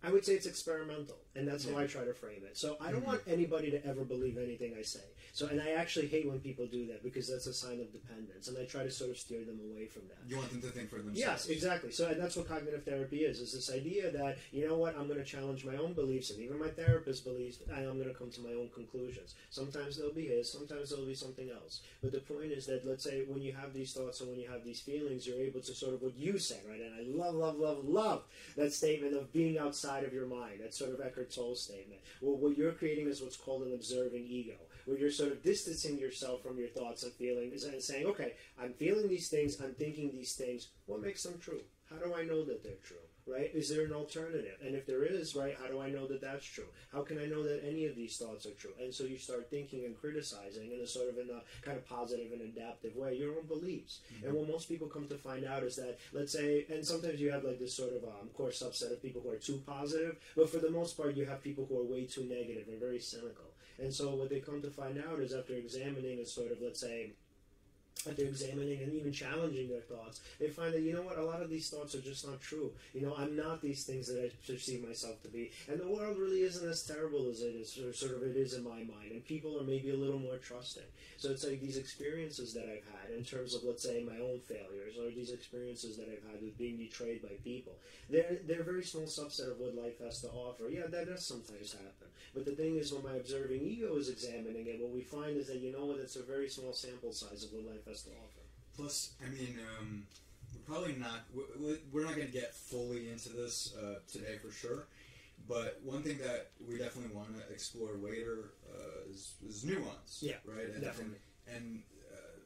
[0.07, 2.55] I would say it's experimental, and that's how I try to frame it.
[2.57, 3.07] So I don't Mhm.
[3.07, 5.03] want anybody to ever believe anything I say.
[5.33, 8.47] So, and I actually hate when people do that because that's a sign of dependence,
[8.47, 10.17] and I try to sort of steer them away from that.
[10.27, 11.19] you want them to think for themselves.
[11.19, 11.91] Yes, exactly.
[11.91, 15.07] So and that's what cognitive therapy is: is this idea that you know what I'm
[15.07, 18.13] going to challenge my own beliefs and even my therapist's beliefs, and I'm going to
[18.13, 19.35] come to my own conclusions.
[19.49, 21.81] Sometimes they'll be his, sometimes they'll be something else.
[22.01, 24.47] But the point is that let's say when you have these thoughts and when you
[24.49, 26.79] have these feelings, you're able to sort of what you said, right?
[26.81, 28.23] And I love, love, love, love
[28.55, 30.60] that statement of being outside of your mind.
[30.62, 32.01] That's sort of Eckhart Tolle's statement.
[32.21, 34.55] Well, what you're creating is what's called an observing ego,
[34.86, 38.73] where you're sort of distancing yourself from your thoughts and feelings and saying, okay, I'm
[38.73, 40.69] feeling these things, I'm thinking these things.
[40.86, 41.62] What makes them true?
[41.89, 42.97] How do I know that they're true?
[43.27, 43.51] Right?
[43.53, 44.57] Is there an alternative?
[44.65, 46.67] And if there is, right, how do I know that that's true?
[46.93, 48.71] How can I know that any of these thoughts are true?
[48.79, 51.85] And so you start thinking and criticizing in a sort of in a kind of
[51.85, 53.99] positive and adaptive way your own beliefs.
[54.23, 57.31] And what most people come to find out is that, let's say, and sometimes you
[57.31, 60.49] have like this sort of um, core subset of people who are too positive, but
[60.49, 63.51] for the most part, you have people who are way too negative and very cynical.
[63.79, 66.79] And so what they come to find out is after examining a sort of, let's
[66.79, 67.11] say,
[68.09, 71.41] after examining and even challenging their thoughts, they find that you know what, a lot
[71.41, 72.71] of these thoughts are just not true.
[72.93, 76.17] You know, I'm not these things that I perceive myself to be, and the world
[76.17, 79.11] really isn't as terrible as it is, or sort of it is in my mind.
[79.11, 80.83] And people are maybe a little more trusting.
[81.17, 84.39] So it's like these experiences that I've had in terms of, let's say, my own
[84.39, 87.73] failures, or these experiences that I've had with being betrayed by people.
[88.09, 90.69] They're they're a very small subset of what life has to offer.
[90.69, 92.07] Yeah, that does sometimes happen.
[92.33, 95.47] But the thing is, when my observing ego is examining it, what we find is
[95.47, 98.10] that you know what, it's a very small sample size of what life has to
[98.12, 98.41] offer.
[98.75, 100.03] Plus, I mean, um,
[100.53, 101.25] we're probably not.
[101.33, 104.88] we- we- We're not going to get fully into this uh, today for sure.
[105.47, 110.19] But one thing that we definitely want to explore later uh, is, is nuance.
[110.21, 110.65] Yeah, Right.
[110.65, 111.17] And, definitely.
[111.47, 112.39] And, and uh,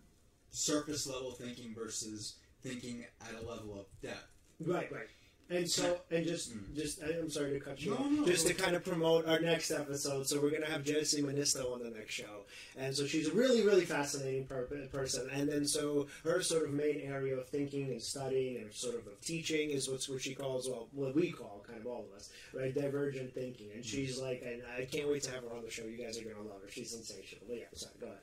[0.52, 4.28] surface level thinking versus thinking at a level of depth.
[4.60, 5.08] Right, right.
[5.52, 6.76] And so, and just, Mm.
[6.76, 8.10] just, I'm sorry to cut you No, off.
[8.10, 10.26] no, just to kind of promote our next episode.
[10.26, 12.46] So we're gonna have Jessie Manisto on the next show,
[12.78, 15.30] and so she's a really, really fascinating per- person.
[15.30, 19.06] And then so her sort of main area of thinking and studying and sort of
[19.08, 22.16] of teaching is what's what she calls, well, what we call kind of all of
[22.16, 23.72] us, right, divergent thinking.
[23.76, 25.84] And she's like, and I can't wait to have her on the show.
[25.84, 26.72] You guys are gonna love her.
[26.72, 27.44] She's sensational.
[27.50, 28.20] But yeah, sorry, go ahead.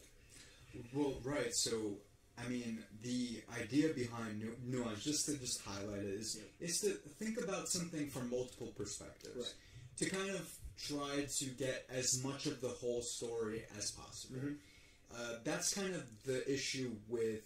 [0.94, 1.54] Well, right.
[1.54, 1.98] So
[2.44, 6.90] I mean, the idea behind nu- nuance, just to just highlight it, is is to
[7.18, 9.54] think about something from multiple perspectives, Right.
[9.98, 14.36] to kind of try to get as much of the whole story as possible.
[14.38, 14.56] Mhm.
[15.12, 17.42] Uh, that's kind of the issue with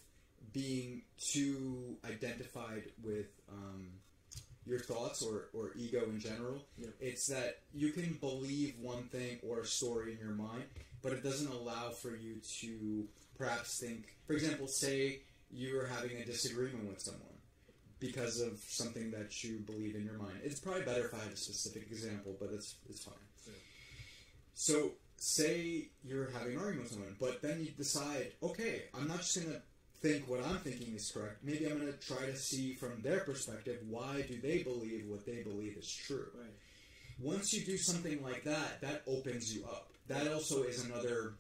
[0.53, 3.89] being too identified with um,
[4.67, 6.67] your thoughts or, or ego in general.
[6.77, 6.89] Yeah.
[7.01, 10.65] It's that you can believe one thing or a story in your mind,
[11.03, 14.17] but it doesn't allow for you to perhaps think.
[14.27, 17.23] For example, say you're having a disagreement with someone
[18.01, 20.41] because of something that you believe in your mind.
[20.43, 23.15] It's probably better if I had a specific example, but it's it's fine.
[23.47, 23.53] Yeah.
[24.55, 29.19] So say you're having an argument with someone, but then you decide, okay, I'm not
[29.19, 29.63] just gonna
[30.01, 31.45] think what I'm thinking is correct.
[31.45, 35.43] Maybe I'm gonna try to see from their perspective why do they believe what they
[35.43, 36.27] believe is true.
[36.35, 36.51] Right.
[37.21, 39.93] Once you do something like that, that opens you up.
[40.09, 41.35] That also is another.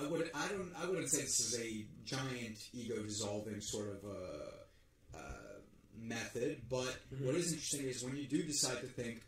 [0.00, 4.04] I would I don't I wouldn't say this is a giant ego dissolving sort of
[4.04, 5.20] uh, uh,
[5.98, 7.26] method, but Mhm.
[7.26, 9.22] what is interesting is when you do decide to think,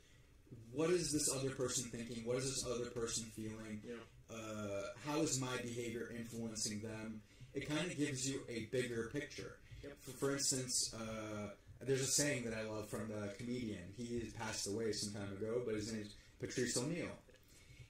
[0.73, 2.25] what is this other person thinking?
[2.25, 3.83] What is this other person feeling?
[3.85, 3.95] Yeah.
[4.35, 7.21] Uh, how is my behavior influencing them?
[7.53, 9.59] It kind of gives you a bigger picture.
[9.83, 9.99] Yep.
[10.01, 11.51] For, for instance, uh,
[11.83, 13.93] there's a saying that I love from the comedian.
[13.97, 17.11] He passed away some time ago, but his name is Patrice O'Neal.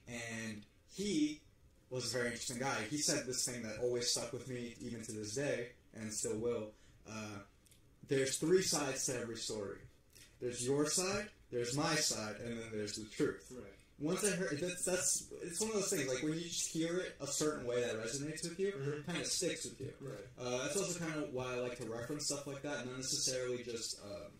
[0.07, 1.39] And he
[1.93, 2.75] was a very interesting guy.
[2.89, 6.37] He said this thing that always stuck with me, even to this day, and still
[6.37, 6.71] will.
[7.09, 7.39] Uh,
[8.07, 9.77] there's three sides to every story.
[10.41, 13.51] There's your side, there's my side, and then there's the truth.
[13.53, 13.63] Right.
[13.99, 16.97] Once I heard that's that's it's one of those things like when you just hear
[16.97, 18.99] it a certain way that resonates with you, Mhm.
[18.99, 19.93] it kind of sticks with you.
[20.01, 20.17] Right.
[20.37, 23.63] Uh, that's also kind of why I like to reference stuff like that, not necessarily
[23.63, 23.99] just.
[24.03, 24.31] Um,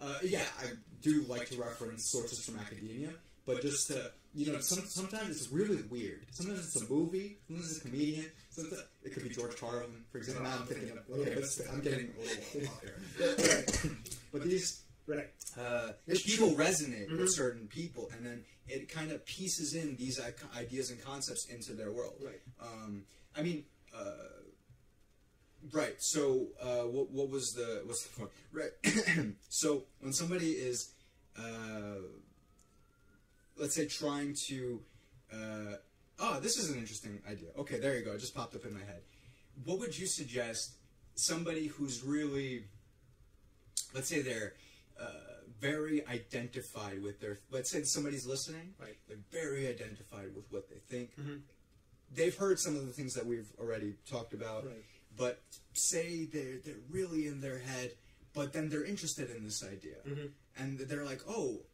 [0.00, 0.64] uh, yeah, I
[1.00, 3.12] do like to reference sources from academia,
[3.46, 6.26] but just to you know, some, sometimes it's really weird.
[6.30, 8.26] Sometimes it's a movie, sometimes it's a comedian.
[8.50, 10.44] Sometimes it could be George Carlin, for example.
[10.44, 12.12] Now I'm thinking of okay, but I'm getting
[12.54, 13.96] a little off here.
[14.32, 15.28] but these Right.
[15.56, 20.20] uh, people resonate with certain people, and then it kind of pieces in these
[20.56, 22.14] ideas and concepts into their world.
[22.24, 22.40] Right.
[22.60, 23.04] Um,
[23.36, 23.64] I mean,
[23.96, 24.42] uh,
[25.72, 25.94] right.
[25.98, 28.30] So, uh, what, what was the what's the point?
[28.52, 29.34] Right.
[29.48, 30.90] so, when somebody is,
[31.38, 32.02] uh,
[33.56, 34.80] let's say, trying to,
[35.32, 35.76] uh,
[36.18, 37.48] oh, this is an interesting idea.
[37.58, 38.12] Okay, there you go.
[38.12, 39.02] It just popped up in my head.
[39.64, 40.72] What would you suggest
[41.14, 42.64] somebody who's really,
[43.94, 44.54] let's say, they're
[45.00, 45.06] uh,
[45.60, 47.38] very identified with their.
[47.50, 48.74] Let's say somebody's listening.
[48.78, 48.96] Right.
[49.08, 51.16] They're very identified with what they think.
[51.16, 51.40] Mhm.
[52.14, 54.84] They've heard some of the things that we've already talked about, Right.
[55.16, 55.42] but
[55.72, 57.96] say they're they're really in their head,
[58.34, 60.32] but then they're interested in this idea, Mhm.
[60.56, 61.64] and they're like, oh,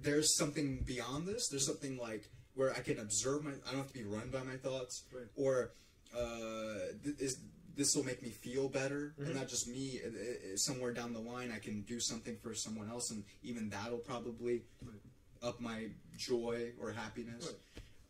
[0.00, 1.48] there's something beyond this.
[1.48, 3.50] There's something like where I can observe my.
[3.66, 5.26] I don't have to be run by my thoughts, Right.
[5.36, 5.72] or
[6.14, 7.38] uh, th- is
[7.76, 9.26] this will make me feel better, Mhm.
[9.26, 10.00] and not just me.
[10.04, 13.70] Uh, uh, Somewhere down the line, I can do something for someone else, and even
[13.70, 15.00] that'll probably Right.
[15.40, 17.46] up my joy or happiness.
[17.46, 17.56] Right.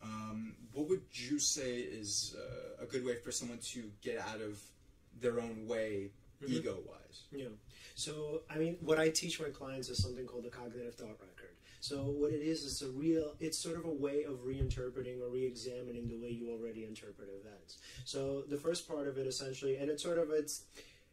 [0.01, 4.41] Um, what would you say is uh, a good way for someone to get out
[4.41, 4.59] of
[5.19, 6.49] their own way, Mhm.
[6.49, 7.23] ego wise?
[7.31, 7.49] Yeah.
[7.93, 11.30] So, I mean, what I teach my clients is something called the cognitive thought record.
[11.81, 15.29] So, what it is, it's a real, it's sort of a way of reinterpreting or
[15.29, 17.79] re-examining the way you already interpret events.
[18.05, 20.65] So, the first part of it, essentially, and it's sort of it's,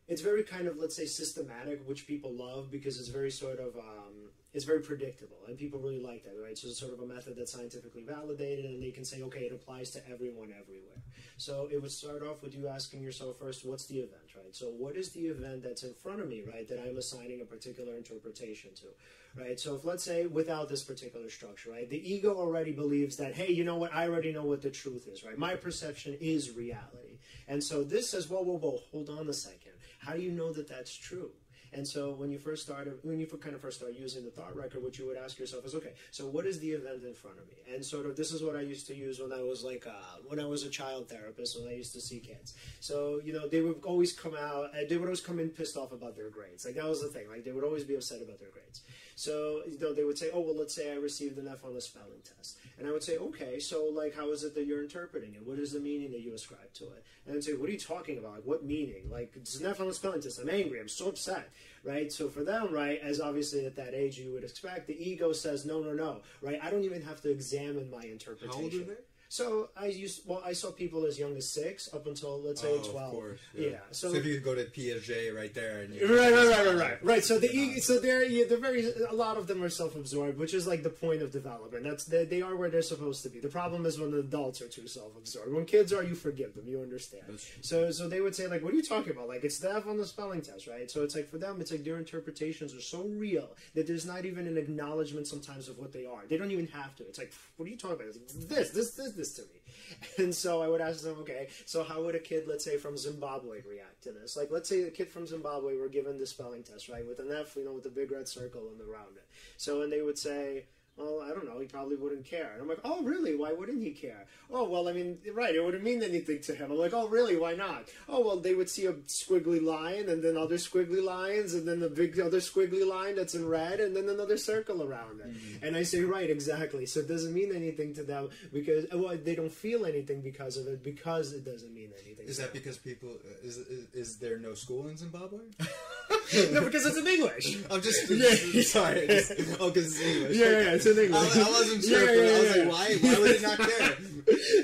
[0.08, 3.76] it's very kind of let's say systematic, which people love because it's very sort of
[3.76, 4.12] um,
[4.58, 6.58] it's very predictable, and people really like that, right?
[6.58, 9.52] So, it's sort of a method that's scientifically validated, and they can say, okay, it
[9.52, 10.98] applies to everyone everywhere.
[11.36, 14.54] So it would start off with you asking yourself first, what's the event, right?
[14.54, 17.44] So what is the event that's in front of me, right, that I'm assigning a
[17.44, 19.58] particular interpretation to, right?
[19.58, 23.52] So if let's say without this particular structure, right, the ego already believes that, hey,
[23.52, 25.38] you know what, I already know what the truth is, right?
[25.38, 27.18] My perception is reality.
[27.46, 29.72] And so this says, whoa, whoa, whoa, hold on a second.
[30.00, 31.30] How do you know that that's true?
[31.72, 34.56] And so when you first started, when you kind of first start using the thought
[34.56, 37.38] record, what you would ask yourself is, okay, so what is the event in front
[37.38, 37.74] of me?
[37.74, 40.18] And sort of this is what I used to use when I was like, uh,
[40.26, 42.54] when I was a child therapist, when I used to see kids.
[42.80, 45.92] So you know, they would always come out, they would always come in pissed off
[45.92, 46.64] about their grades.
[46.64, 47.28] Like that was the thing.
[47.28, 48.82] Like they would always be upset about their grades.
[49.14, 51.74] So you know, they would say, oh well, let's say I received an F on
[51.74, 54.82] the spelling test, and I would say, okay, so like, how is it that you're
[54.82, 55.46] interpreting it?
[55.46, 57.04] What is the meaning that you ascribe to it?
[57.26, 58.32] And I'd say, what are you talking about?
[58.32, 59.10] Like, what meaning?
[59.10, 60.38] Like, it's an F on the spelling test.
[60.38, 60.80] I'm angry.
[60.80, 61.50] I'm so upset.
[61.84, 62.12] Right.
[62.12, 65.64] So for them, right, as obviously at that age you would expect, the ego says,
[65.64, 66.20] no, no, no.
[66.42, 66.58] Right.
[66.62, 68.96] I don't even have to examine my interpretation.
[69.36, 69.68] How old are they?
[69.68, 72.72] So I used well, I saw people as young as six up until let's say
[72.72, 73.12] Oh, twelve.
[73.12, 73.40] of course.
[73.54, 73.78] yeah.
[73.90, 76.76] So, So, if you go to Piaget right there, and you Right, right, right, right,
[76.76, 77.24] right, right.
[77.24, 80.66] So the so they're yeah, they're very a lot of them are self-absorbed, which is
[80.66, 81.84] like the point of development.
[81.84, 83.40] That's they, they are where they're supposed to be.
[83.40, 85.52] The problem is when the adults are too self-absorbed.
[85.52, 87.38] When kids are, you forgive them, you understand.
[87.60, 89.28] So so they would say like, what are you talking about?
[89.28, 90.90] Like it's the F on the spelling test, right?
[90.90, 94.24] So it's like for them, it's like their interpretations are so real that there's not
[94.24, 96.22] even an acknowledgement sometimes of what they are.
[96.28, 97.02] They don't even have to.
[97.04, 98.06] It's like, what are you talking about?
[98.08, 99.48] It's like, this, this, this, this to me.
[100.18, 102.96] And so I would ask them, okay, so how would a kid, let's say from
[102.96, 104.36] Zimbabwe, react to this?
[104.36, 107.32] Like, let's say a kid from Zimbabwe were given the spelling test, right, with an
[107.32, 109.26] F, you know, with a big red circle and around it.
[109.56, 110.66] So, and they would say,
[110.98, 112.50] well, I don't know, he probably wouldn't care.
[112.52, 113.36] And I'm like, oh, really?
[113.36, 114.26] Why wouldn't he care?
[114.50, 116.72] Oh, well, I mean, right, it wouldn't mean anything to him.
[116.72, 117.36] I'm like, oh, really?
[117.36, 117.88] Why not?
[118.08, 121.80] Oh, well, they would see a squiggly line and then other squiggly lines and then
[121.80, 125.30] the big other squiggly line that's in red and then another circle around it.
[125.62, 126.86] And I say, right, exactly.
[126.86, 130.66] So it doesn't mean anything to them because, well, they don't feel anything because of
[130.66, 132.26] it because it doesn't mean anything.
[132.26, 132.62] Is that them.
[132.62, 135.40] because people uh, is, is is there no school in Zimbabwe?
[136.52, 137.58] no, because it's in English.
[137.70, 138.62] I'm just Yeah.
[138.62, 139.06] sorry.
[139.06, 140.36] Just, oh, because it's English.
[140.36, 141.36] Yeah, yeah, it's in English.
[141.36, 142.00] I, I wasn't sure.
[142.00, 142.96] Yeah, but yeah, I was like, why?
[142.96, 143.96] Why would it not care?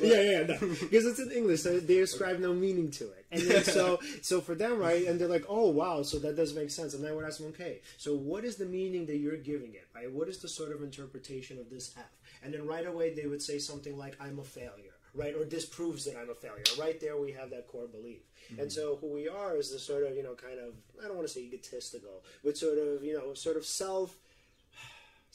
[0.03, 0.59] yeah, yeah, no.
[0.59, 4.41] because it's in English, so they ascribe no meaning to it, and then so so
[4.41, 5.07] for them, right?
[5.07, 6.95] And they're like, oh wow, so that does make sense.
[6.95, 9.87] And I would ask them, okay, so what is the meaning that you're giving it,
[9.95, 10.11] right?
[10.11, 12.05] What is the sort of interpretation of this F?
[12.43, 15.35] And then right away they would say something like, I'm a failure, right?
[15.35, 16.65] Or disproves that I'm a failure.
[16.79, 18.23] Right there, we have that core belief.
[18.51, 18.69] And mm-hmm.
[18.69, 21.29] so who we are is the sort of you know kind of I don't want
[21.29, 24.17] to say egotistical, but sort of you know sort of self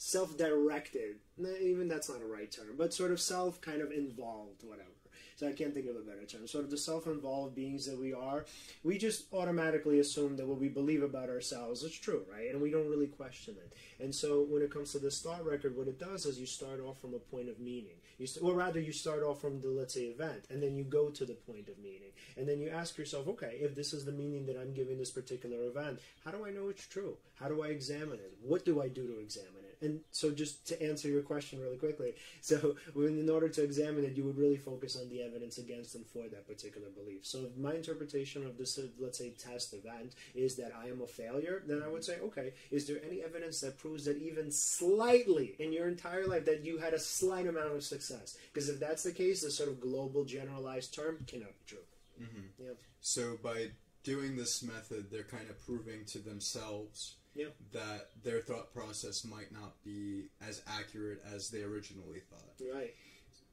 [0.02, 1.16] self-directed
[1.60, 4.88] even that's not a right term but sort of self kind of involved whatever
[5.36, 8.14] so i can't think of a better term sort of the self-involved beings that we
[8.14, 8.46] are
[8.82, 12.70] we just automatically assume that what we believe about ourselves is true right and we
[12.70, 15.98] don't really question it and so when it comes to the thought record what it
[15.98, 19.22] does is you start off from a point of meaning you or rather you start
[19.22, 22.12] off from the let's say event and then you go to the point of meaning
[22.36, 25.10] and then you ask yourself okay if this is the meaning that i'm giving this
[25.10, 27.16] particular event how do i know it's true?
[27.34, 28.34] How do i examine it?
[28.42, 32.14] What do i do to examine and so just to answer your question really quickly
[32.40, 35.94] so when, in order to examine it you would really focus on the evidence against
[35.94, 37.24] and for that particular belief.
[37.26, 41.06] So if my interpretation of this let's say test event is that i am a
[41.06, 45.56] failure then i would say okay is there any evidence that proves that even slightly
[45.58, 48.38] in your entire life that you had a slight amount of success?
[48.52, 51.78] Because if that's the case the sort of global generalized term cannot be true.
[52.20, 52.64] Mm-hmm.
[52.64, 52.72] yeah.
[53.00, 53.70] So by
[54.02, 57.46] doing this method, they're kind of proving to themselves Yeah.
[57.72, 62.54] that their thought process might not be as accurate as they originally thought.
[62.74, 62.94] right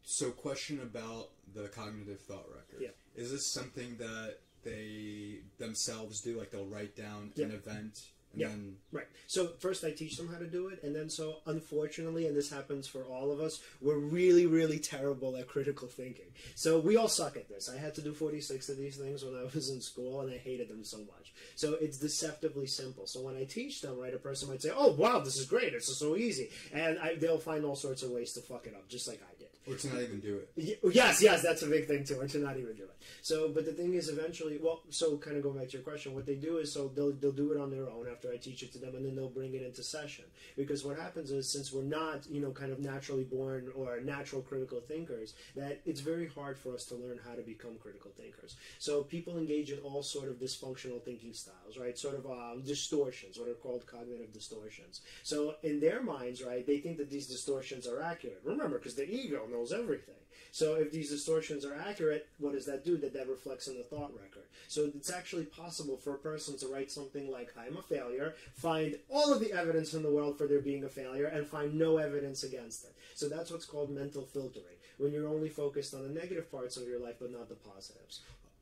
[0.03, 2.82] So, question about the cognitive thought record.
[2.82, 2.89] Yeah.
[3.15, 6.38] Is this something that they themselves do?
[6.39, 7.45] Like they'll write down Yeah.
[7.45, 7.99] an event
[8.38, 8.48] and Yeah.
[8.50, 9.08] then Right.
[9.28, 12.50] So first I teach them how to do it, and then so unfortunately, and this
[12.50, 16.32] happens for all of us, we're really, really terrible at critical thinking.
[16.56, 17.70] So we all suck at this.
[17.70, 20.38] I had to do 46 of these things when I was in school, and I
[20.38, 21.34] hated them so much.
[21.56, 23.08] So it's deceptively simple.
[23.08, 25.74] So when I teach them, right, a person might say, "Oh, wow, this is great.
[25.74, 28.88] It's so easy," and I, they'll find all sorts of ways to fuck it up,
[28.88, 29.37] just like I.
[29.68, 30.80] or to not even do it.
[30.93, 32.95] Yes, yes, that's a big thing too, and to not even do it.
[33.22, 36.13] So, but the thing is, eventually, well, so kind of going back to your question,
[36.13, 38.63] what they do is, so they'll they'll do it on their own after I teach
[38.63, 40.26] it to them, and then they'll bring it into session.
[40.55, 44.41] Because what happens is, since we're not, you know, kind of naturally born or natural
[44.41, 48.55] critical thinkers, that it's very hard for us to learn how to become critical thinkers.
[48.80, 51.97] So people engage in all sort of dysfunctional thinking styles, right?
[51.97, 55.01] Sort of um, distortions, what are called cognitive distortions.
[55.24, 58.41] So in their minds, right, they think that these distortions are accurate.
[58.43, 60.14] Remember, because the ego knows everything.
[60.51, 62.97] So if these distortions are accurate, what does that do?
[62.97, 64.45] That that reflects in the thought record.
[64.68, 68.97] So it's actually possible for a person to write something like "I'm a failure," find
[69.10, 71.97] all of the evidence in the world for there being a failure, and find no
[71.97, 72.93] evidence against it.
[73.14, 76.88] So that's what's called mental filtering, when you're only focused on the negative parts of
[76.88, 78.22] your life but not the positives.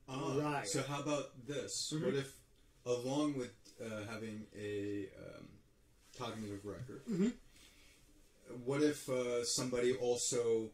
[0.10, 0.68] Ah, Right.
[0.68, 1.91] So how about this?
[1.93, 2.04] Mhm.
[2.06, 2.34] What if,
[2.86, 5.48] along with uh, having a um,
[6.18, 7.34] cognitive record, Mhm.
[8.66, 10.70] what if uh, somebody also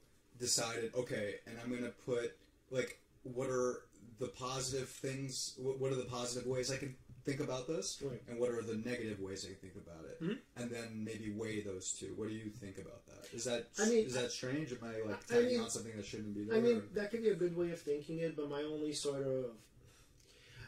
[0.51, 2.35] decided, okay, and I'm going to put
[2.71, 3.83] like, what are
[4.19, 5.53] the positive things?
[5.57, 8.19] What, what are the positive ways I can think about this, Right.
[8.27, 10.37] and what are the negative ways I can think about it, Mhm.
[10.57, 12.13] and then maybe weigh those two.
[12.15, 13.31] What do you think about that?
[13.31, 14.71] Is that I mean- is that strange?
[14.73, 16.57] Am I like I tagging mean- on something that shouldn't be there?
[16.57, 18.91] I mean, or- that could be a good way of thinking it, but my only
[18.93, 19.51] sort of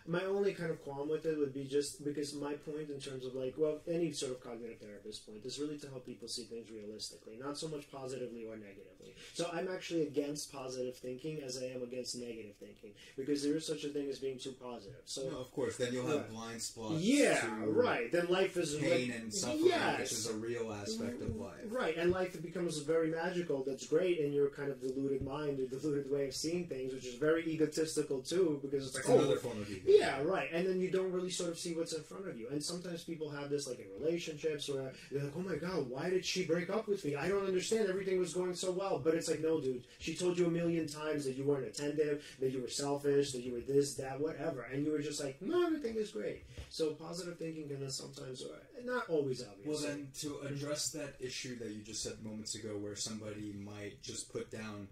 [0.06, 3.26] My only kind of qualm with it would be just because my point in terms
[3.26, 6.44] of like, well, any sort of cognitive therapist point is really to help people see
[6.44, 9.14] things realistically, not so much positively or negatively.
[9.34, 13.66] So I'm actually against positive thinking as I am against negative thinking because there is
[13.66, 15.00] such a thing as being too positive.
[15.06, 15.78] So No, of course.
[15.78, 16.30] Then you'll have Right.
[16.32, 17.02] blind spots.
[17.02, 18.12] yeah, right.
[18.12, 20.00] Then life is Pain like- and suffering, Yes.
[20.00, 21.62] which is a real aspect of life.
[21.70, 23.64] Right, and life becomes very magical.
[23.64, 27.06] That's great in your kind of deluded mind, your deluded way of seeing things, which
[27.06, 29.90] is very egotistical too, because it's It's like, another oh, form of ego.
[29.94, 30.50] Yeah, right.
[30.52, 32.48] And then you don't really sort of see what's in front of you.
[32.50, 36.10] And sometimes people have this, like in relationships, where they're like, oh my god, why
[36.10, 37.16] did she break up with me?
[37.16, 37.90] I don't understand.
[37.90, 39.00] Everything was going so well.
[39.00, 39.84] But it's like, no, dude.
[40.00, 43.42] She told you a million times that you weren't attentive, that you were selfish, that
[43.42, 44.64] you were this, that, whatever.
[44.64, 46.44] And you were just like, no, everything is great.
[46.70, 49.72] So positive thinking can sometimes, or not always, obviously.
[49.72, 54.02] Well, then, to address that issue that you just said moments ago, where somebody might
[54.02, 54.88] just put down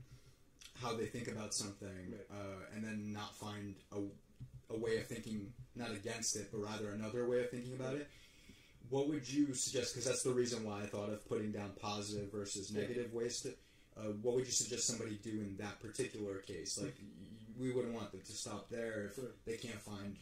[0.81, 2.27] how they think about something Right.
[2.31, 3.97] uh, and then not find a,
[4.73, 8.07] a way of thinking, not against it, but rather another way of thinking about it,
[8.89, 9.93] what would you suggest?
[9.93, 13.53] Because that's the reason why I thought of putting down positive versus negative ways to.
[13.97, 16.79] Uh, what would you suggest somebody do in that particular case?
[16.81, 16.95] Like,
[17.59, 19.31] we wouldn't want them to stop there if Sure.
[19.45, 20.15] they can't find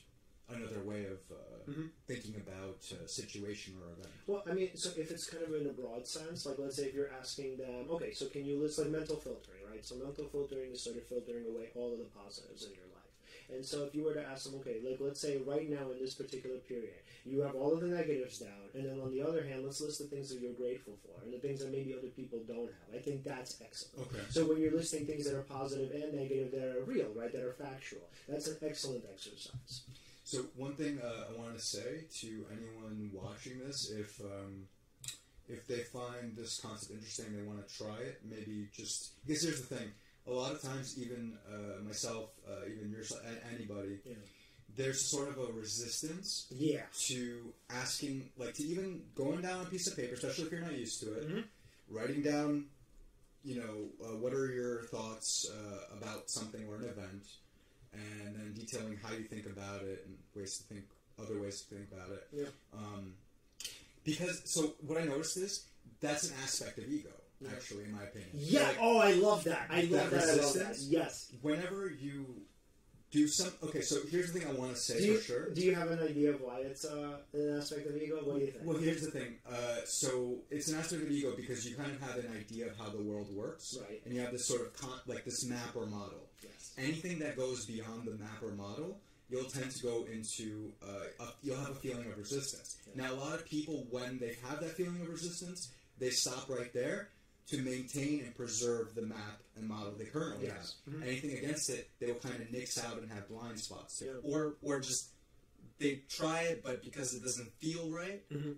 [0.49, 1.91] another way of uh, Mhm.
[2.07, 4.09] thinking about a situation or event.
[4.25, 6.87] Well, I mean, so if it's kind of in a broad sense, like let's say
[6.87, 9.85] if you're asking them, okay, so can you list like mental filtering, right?
[9.85, 12.88] So mental filtering is sort of filtering away all of the positives in your.
[13.51, 15.99] And so if you were to ask them, okay, like let's say right now in
[15.99, 19.43] this particular period, you have all of the negatives down, and then on the other
[19.43, 22.07] hand, let's list the things that you're grateful for and the things that maybe other
[22.09, 22.95] people don't have.
[22.95, 24.07] I think that's excellent.
[24.07, 24.23] Okay.
[24.29, 27.43] So when you're listing things that are positive and negative that are real, right, that
[27.43, 29.81] are factual, that's an excellent exercise.
[30.23, 34.67] So one thing uh, I wanted to say to anyone watching this, if um,
[35.47, 38.21] if they find this concept interesting, they want to try it.
[38.23, 39.89] Maybe just because here's the thing:
[40.27, 43.21] a lot of times, even uh, myself, uh, even yourself,
[43.53, 44.15] anybody, Yeah.
[44.75, 46.85] there's sort of a resistance Yeah.
[47.07, 50.77] to asking, like to even going down a piece of paper, especially if you're not
[50.77, 51.47] used to it, Mhm.
[51.89, 52.69] writing down,
[53.43, 57.25] you know, uh, what are your thoughts uh, about something or an event,
[57.93, 60.85] and then detailing how you think about it and ways to think,
[61.17, 62.27] other ways to think about it.
[62.31, 62.49] Yeah.
[62.71, 63.15] Um,
[64.03, 65.65] because so what I noticed is
[65.99, 67.18] that's an aspect of ego.
[67.51, 68.29] Actually, in my opinion.
[68.33, 68.63] Yeah.
[68.63, 69.67] Like, oh, I love that.
[69.69, 70.41] I love That that.
[70.43, 70.77] Love that.
[70.79, 71.31] Yes.
[71.41, 72.25] whenever you
[73.11, 75.49] do some, okay, so here's the thing I want to say you, for sure.
[75.49, 78.17] do you have an idea of why it's uh, an aspect of ego?
[78.23, 78.63] What do you think?
[78.65, 79.37] Well, here's the thing.
[79.51, 82.77] Uh, so it's an aspect of ego because you kind of have an idea of
[82.77, 83.99] how the world works, Right.
[84.05, 86.27] and you have this sort of con- like this map or model.
[86.43, 86.73] Yes.
[86.77, 90.71] Anything that goes beyond the map or model, you'll tend to go into.
[90.83, 92.77] Uh, a, you'll have a feeling of resistance.
[92.95, 93.05] Yeah.
[93.07, 96.71] Now, a lot of people, when they have that feeling of resistance, they stop right
[96.75, 97.09] there
[97.49, 100.75] to maintain and preserve the map and model they currently Yes.
[100.85, 100.95] have.
[100.95, 101.03] Mhm.
[101.07, 104.01] Anything against it, they will kind of nix out and have blind spots.
[104.05, 104.13] Yeah.
[104.23, 105.09] or or just
[105.79, 108.57] they try it, but because it doesn't feel right, Mhm.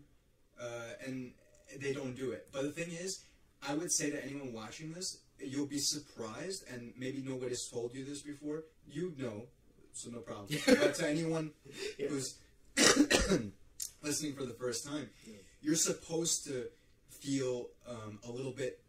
[0.59, 1.33] uh, and
[1.77, 2.47] they don't do it.
[2.51, 3.19] But the thing is,
[3.61, 8.03] I would say to anyone watching this, you'll be surprised, and maybe nobody's told you
[8.03, 8.63] this before.
[8.89, 9.47] You know,
[9.93, 10.47] so no problem.
[10.65, 11.53] but to anyone
[11.97, 12.07] Yeah.
[12.07, 12.35] who's
[14.01, 15.35] listening for the first time, Yeah.
[15.61, 16.69] you're supposed to
[17.09, 18.80] feel um, a little bit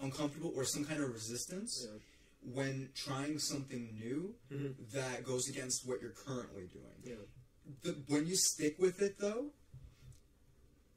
[0.00, 1.98] uncomfortable or some kind of resistance Yeah.
[2.54, 4.90] when trying something new Mhm.
[4.92, 7.02] that goes against what you're currently doing.
[7.02, 7.14] Yeah.
[7.82, 9.52] The, when you stick with it, though,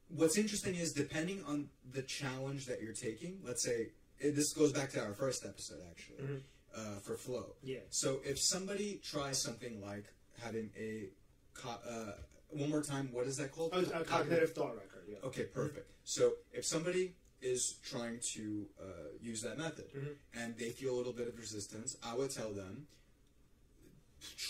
[0.08, 3.40] what's interesting is depending on the challenge that you're taking.
[3.44, 6.42] Let's say this goes back to our first episode, actually, Mhm.
[6.74, 7.56] uh, for flow.
[7.62, 7.80] Yeah.
[7.90, 10.04] So if somebody tries something like
[10.38, 11.10] having a
[11.54, 12.18] co- uh,
[12.50, 13.70] one more time, what is that called?
[13.74, 15.06] Oh, a cognitive thought record.
[15.08, 15.18] Yeah.
[15.24, 15.90] Okay, perfect.
[16.04, 18.84] So if somebody is trying to uh,
[19.20, 20.14] use that method Mhm.
[20.34, 22.86] and they feel a little bit of resistance, I would tell them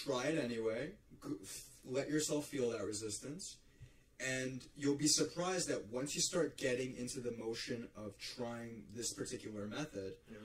[0.04, 0.92] try it anyway.
[1.84, 3.56] Let yourself feel that resistance,
[4.20, 9.12] and you'll be surprised that once you start getting into the motion of trying this
[9.12, 10.38] particular method, Yeah.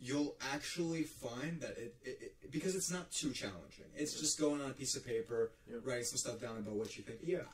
[0.00, 3.84] you'll actually find that it, it, it because it's not too challenging.
[3.96, 5.78] It's just going on a piece of paper, Yeah.
[5.82, 7.20] writing some stuff down about what you think.
[7.22, 7.44] Yeah.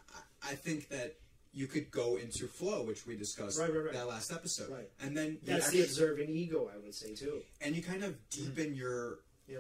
[0.43, 1.17] I, I think that
[1.55, 3.93] you could go into flow, which we discussed Right, right, right.
[3.95, 4.91] that last episode, Right.
[5.01, 7.43] and then you That's actually, the observing ego, I would say too.
[7.61, 9.59] and you kind of deepen your Yeah.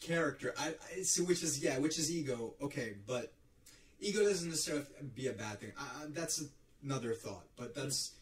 [0.00, 0.52] character.
[0.58, 2.54] I, I see, which is yeah, which is ego.
[2.60, 3.32] Okay, but
[4.00, 4.84] ego doesn't necessarily
[5.14, 5.72] be a bad thing.
[5.78, 6.42] Uh, that's
[6.82, 8.12] another thought, but that's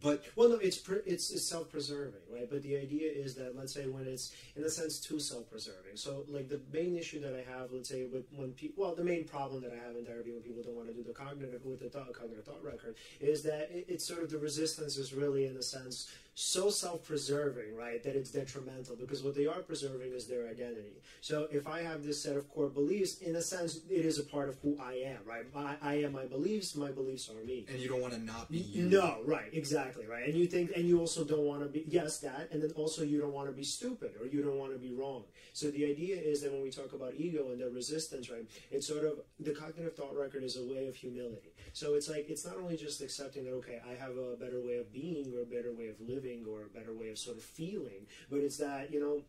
[0.00, 2.48] but Well, no, it's it's, it's self-preserving, right?
[2.50, 5.96] But the idea is that let's say when it's in a sense too self-preserving.
[5.96, 9.04] So, like the main issue that I have, let's say, with when people, well, the
[9.04, 11.64] main problem that I have in therapy when people don't want to do the cognitive
[11.64, 15.12] with the thought, cognitive thought record is that it, it's sort of the resistance is
[15.12, 20.12] really in a sense so self-preserving, right, that it's detrimental because what they are preserving
[20.12, 21.00] is their identity.
[21.20, 24.24] So, if I have this set of core beliefs, in a sense, it is a
[24.24, 25.44] part of who I am, right?
[25.54, 26.74] I, I am my beliefs.
[26.74, 27.66] My beliefs are me.
[27.68, 28.86] and you don't want to not be you.
[28.86, 30.26] No, right, exactly, right.
[30.26, 33.02] And you think, and you also don't want to be, yes, that, and then also
[33.02, 35.24] you don't want to be stupid or you don't want to be wrong.
[35.52, 38.88] So the idea is that when we talk about ego and the resistance, right, it's
[38.88, 41.52] sort of the cognitive thought record is a way of humility.
[41.72, 44.78] So it's like, it's not only just accepting that, okay, I have a better way
[44.78, 47.42] of being or a better way of living or a better way of sort of
[47.42, 49.22] feeling, but it's that, you know,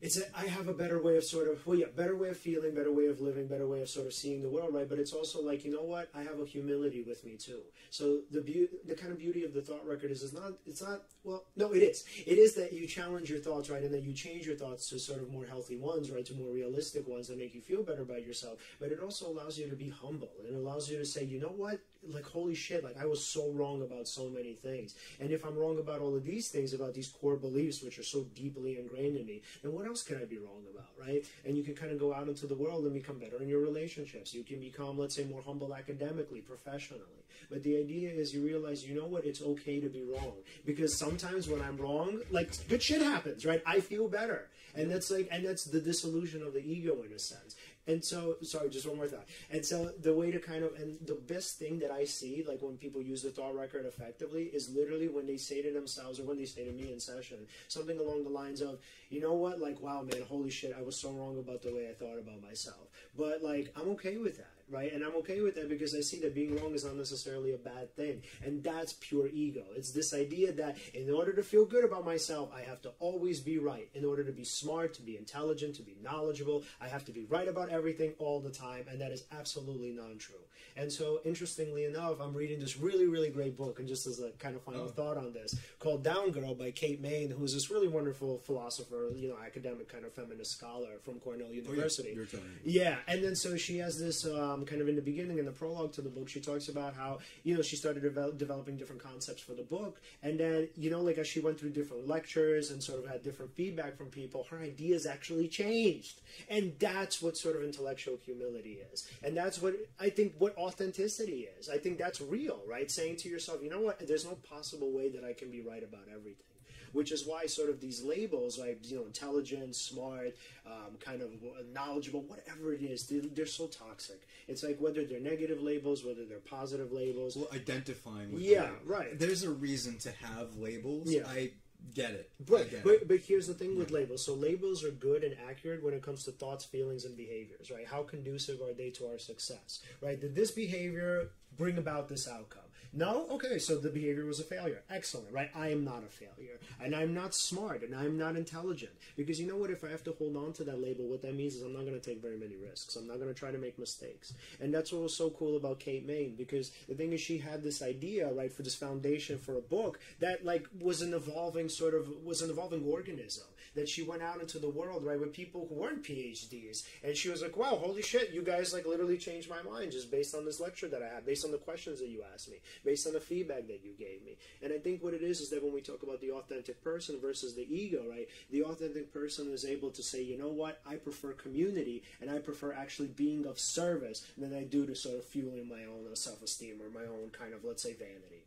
[0.00, 2.38] it's a, I have a better way of sort of well yeah better way of
[2.38, 4.88] feeling better way of living better way of sort of seeing the world right?
[4.88, 6.08] But it's also like you know what?
[6.14, 7.60] I have a humility with me too.
[7.90, 10.82] So the beauty the kind of beauty of the thought record is it's not it's
[10.82, 12.04] not well no it is.
[12.26, 13.82] It is that you challenge your thoughts right?
[13.82, 16.24] And then you change your thoughts to sort of more healthy ones right?
[16.26, 18.58] To more realistic ones that make you feel better about yourself.
[18.80, 20.32] But it also allows you to be humble.
[20.46, 23.50] And allows you to say you know what like holy shit like I was so
[23.52, 26.94] wrong about so many things and if I'm wrong about all of these things about
[26.94, 30.24] these core beliefs which are so deeply ingrained in me then what else can I
[30.24, 31.24] be wrong about, right?
[31.44, 33.60] And you can kind of go out into the world and become better in your
[33.60, 34.34] relationships.
[34.34, 37.04] You can become, let's say, more humble academically, professionally.
[37.50, 40.34] But the idea is you realize, you know what, it's okay to be wrong.
[40.64, 43.62] Because sometimes when I'm wrong, like good shit happens, right?
[43.66, 44.48] I feel better.
[44.74, 47.56] And that's like, and that's the disillusion of the ego in a sense.
[47.86, 49.26] And so, sorry, just one more thought.
[49.50, 52.62] And so, the way to kind of, and the best thing that I see, like
[52.62, 56.24] when people use the thought record effectively, is literally when they say to themselves, or
[56.24, 58.78] when they say to me in session, something along the lines of,
[59.08, 61.88] you know what, like, wow, man, holy shit, I was so wrong about the way
[61.88, 62.88] I thought about myself.
[63.16, 64.92] But, like, I'm okay with that right?
[64.92, 67.58] And I'm okay with that because I see that being wrong is not necessarily a
[67.58, 68.22] bad thing.
[68.44, 69.64] And that's pure ego.
[69.76, 73.40] It's this idea that in order to feel good about myself, I have to always
[73.40, 73.88] be right.
[73.94, 77.24] In order to be smart, to be intelligent, to be knowledgeable, I have to be
[77.24, 78.84] right about everything all the time.
[78.90, 80.36] And that is absolutely non true.
[80.76, 84.30] And so, interestingly enough, I'm reading this really, really great book, and just as a
[84.38, 84.88] kind of final Oh.
[84.88, 89.28] thought on this, called Down Girl by Kate Main, who's this really wonderful philosopher, you
[89.28, 92.10] know, academic kind of feminist scholar from Cornell Oh, yeah, University.
[92.10, 92.26] you were.
[92.64, 95.46] Yeah, and then so she has this um, Um, kind of in the beginning, in
[95.46, 98.76] the prologue to the book, she talks about how you know she started devel- developing
[98.76, 102.06] different concepts for the book, and then you know like as she went through different
[102.06, 107.22] lectures and sort of had different feedback from people, her ideas actually changed, and that's
[107.22, 111.68] what sort of intellectual humility is, and that's what I think what authenticity is.
[111.70, 112.90] I think that's real, right?
[112.90, 115.82] Saying to yourself, you know what, there's no possible way that I can be right
[115.82, 116.49] about everything
[116.92, 120.36] which is why sort of these labels like you know intelligent smart
[120.66, 121.30] um, kind of
[121.72, 126.24] knowledgeable whatever it is they're, they're so toxic it's like whether they're negative labels whether
[126.24, 129.18] they're positive labels Well, identifying the Yeah, right.
[129.18, 131.10] There's a reason to have labels.
[131.10, 131.26] Yeah.
[131.26, 131.52] I
[131.94, 132.30] get it.
[132.48, 133.08] Right, get but, it.
[133.08, 134.24] but here's the thing with labels.
[134.24, 137.86] So labels are good and accurate when it comes to thoughts, feelings, and behaviors, right?
[137.86, 140.20] How conducive are they to our success, right?
[140.20, 142.62] Did this behavior bring about this outcome?
[142.92, 143.26] No?
[143.28, 144.82] Oh, okay, so the behavior was a failure.
[144.90, 145.50] Excellent, right?
[145.54, 146.58] I am not a failure.
[146.82, 148.92] And I'm not smart and I'm not intelligent.
[149.16, 149.70] Because you know what?
[149.70, 151.84] If I have to hold on to that label, what that means is I'm not
[151.84, 152.96] going to take very many risks.
[152.96, 154.34] I'm not going to try to make mistakes.
[154.60, 157.62] And that's what was so cool about Kate Main because the thing is she had
[157.62, 161.94] this idea, right, for this foundation for a book that like was an evolving sort
[161.94, 165.66] of was an evolving organism that she went out into the world, right, with people
[165.68, 166.82] who weren't PhDs.
[167.04, 170.10] And she was like, Wow, holy shit, you guys like literally changed my mind just
[170.10, 172.56] based on this lecture that I had, based on the questions that you asked me,
[172.84, 174.36] based on the feedback that you gave me.
[174.62, 177.18] And I think what it is is that when we talk about the authentic person
[177.20, 180.96] versus the ego, right, the authentic person is able to say, you know what, I
[180.96, 185.24] prefer community and I prefer actually being of service than I do to sort of
[185.24, 188.44] fueling my own uh, self esteem or my own kind of, let's say, vanity.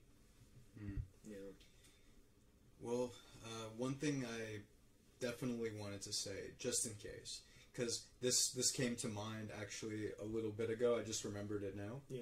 [0.79, 1.37] Yeah.
[2.81, 3.13] Well,
[3.45, 4.59] uh, one thing I
[5.19, 10.25] definitely wanted to say, just in case, because this this came to mind actually a
[10.25, 10.97] little bit ago.
[10.99, 12.01] I just remembered it now.
[12.09, 12.21] Yeah.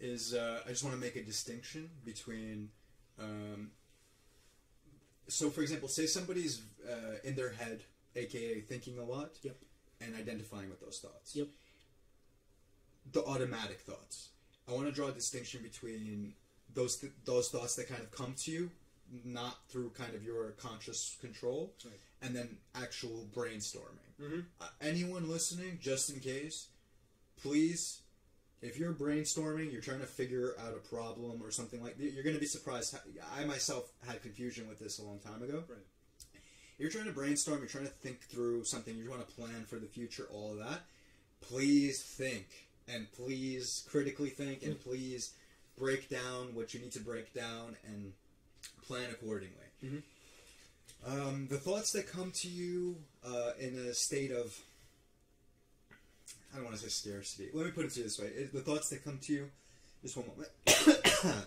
[0.00, 2.70] Is uh, I just want to make a distinction between.
[3.18, 3.70] Um,
[5.28, 7.82] so, for example, say somebody's uh, in their head,
[8.16, 9.56] aka thinking a lot, Yep.
[10.00, 11.36] and identifying with those thoughts.
[11.36, 11.48] Yep.
[13.12, 14.30] The automatic thoughts.
[14.68, 16.32] I want to draw a distinction between
[16.72, 18.70] those th- those thoughts that kind of come to you,
[19.24, 21.92] not through kind of your conscious control, Right.
[22.22, 24.14] and then actual brainstorming.
[24.20, 24.46] Mhm.
[24.60, 26.68] Uh, anyone listening, just in case,
[27.36, 27.99] please,
[28.62, 32.22] if you're brainstorming, you're trying to figure out a problem or something like that, you're
[32.24, 32.96] going to be surprised.
[33.36, 35.64] I myself had confusion with this a long time ago.
[35.68, 35.78] Right.
[36.78, 39.76] You're trying to brainstorm, you're trying to think through something, you want to plan for
[39.76, 40.80] the future, all of that.
[41.42, 42.46] Please think
[42.88, 45.34] and please critically think and please
[45.78, 48.12] break down what you need to break down and
[48.82, 49.56] plan accordingly.
[49.82, 50.02] Mhm.
[51.04, 54.58] Um, the thoughts that come to you uh, in a state of
[56.52, 57.50] I don't want to say scarcity.
[57.52, 59.50] Let me put it to you this way: It- the thoughts that come to you.
[60.02, 61.46] Just one moment.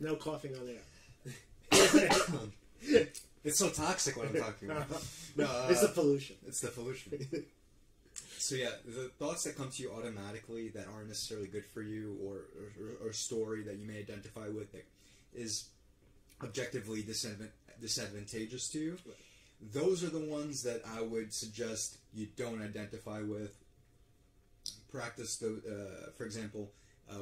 [0.00, 1.32] No coughing on air.
[3.44, 4.88] it's so toxic what I'm talking about.
[5.36, 6.36] No, uh, it's the pollution.
[6.46, 7.12] It's the pollution.
[8.36, 12.18] so yeah, the thoughts that come to you automatically that aren't necessarily good for you,
[12.22, 12.42] or
[13.02, 14.84] or, or story that you may identify with that
[15.34, 15.66] is
[16.42, 18.98] objectively disadvan- disadvantageous to you.
[19.72, 23.56] Those are the ones that I would suggest you don't identify with.
[24.92, 25.62] Practice the,
[26.06, 26.70] uh, for example,
[27.10, 27.14] uh,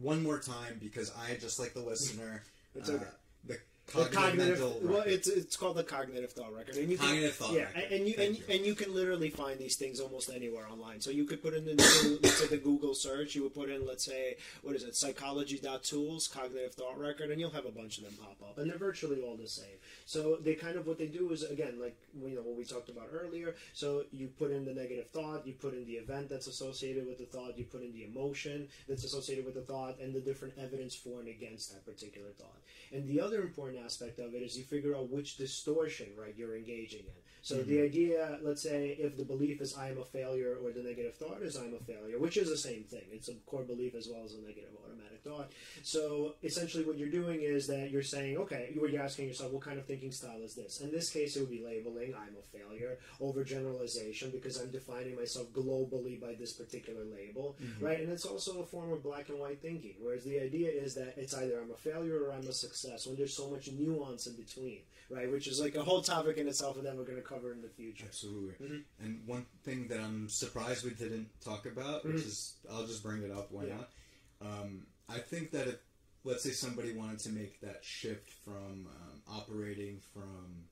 [0.00, 2.44] one more time because I just like the listener.
[2.76, 3.04] Uh, okay.
[3.44, 5.12] the The cognitive, cognitive, well, record.
[5.12, 7.92] it's it's called the cognitive thought record, and you can, thought yeah, record.
[7.92, 8.44] and you Thank and, you.
[8.56, 11.00] and you can literally find these things almost anywhere online.
[11.00, 11.74] So you could put in the
[12.22, 16.26] let's say the Google search, you would put in let's say what is it, psychology.tools,
[16.26, 19.22] cognitive thought record, and you'll have a bunch of them pop up, and they're virtually
[19.22, 19.78] all the same.
[20.04, 22.88] So they kind of what they do is again like you know what we talked
[22.88, 23.54] about earlier.
[23.72, 27.18] So you put in the negative thought, you put in the event that's associated with
[27.18, 30.54] the thought, you put in the emotion that's associated with the thought, and the different
[30.58, 32.58] evidence for and against that particular thought.
[32.92, 36.56] And the other important aspect of it is you figure out which distortion, right, you're
[36.56, 37.25] engaging in.
[37.46, 37.84] So the mm-hmm.
[37.84, 41.42] idea, let's say, if the belief is I am a failure, or the negative thought
[41.42, 43.04] is I'm a failure, which is the same thing.
[43.12, 45.52] It's a core belief as well as a negative automatic thought.
[45.84, 49.62] So essentially, what you're doing is that you're saying, okay, you you're asking yourself, what
[49.62, 50.80] kind of thinking style is this?
[50.80, 55.46] In this case, it would be labeling I'm a failure, overgeneralization, because I'm defining myself
[55.52, 57.84] globally by this particular label, mm-hmm.
[57.84, 58.00] right?
[58.00, 61.14] And it's also a form of black and white thinking, whereas the idea is that
[61.16, 64.34] it's either I'm a failure or I'm a success, when there's so much nuance in
[64.34, 64.80] between,
[65.10, 65.30] right?
[65.30, 67.62] Which is like a whole topic in itself, and then we're going to cover in
[67.62, 68.04] the future.
[68.06, 68.66] Absolutely.
[68.66, 68.84] Mhm.
[69.00, 72.26] And one thing that I'm surprised we didn't talk about, which Mhm.
[72.26, 73.50] is I'll just bring it up.
[73.52, 73.76] Why Yeah.
[73.76, 73.92] not?
[74.40, 75.78] Um, I think that if
[76.24, 80.68] let's say somebody wanted to make that shift from um, operating from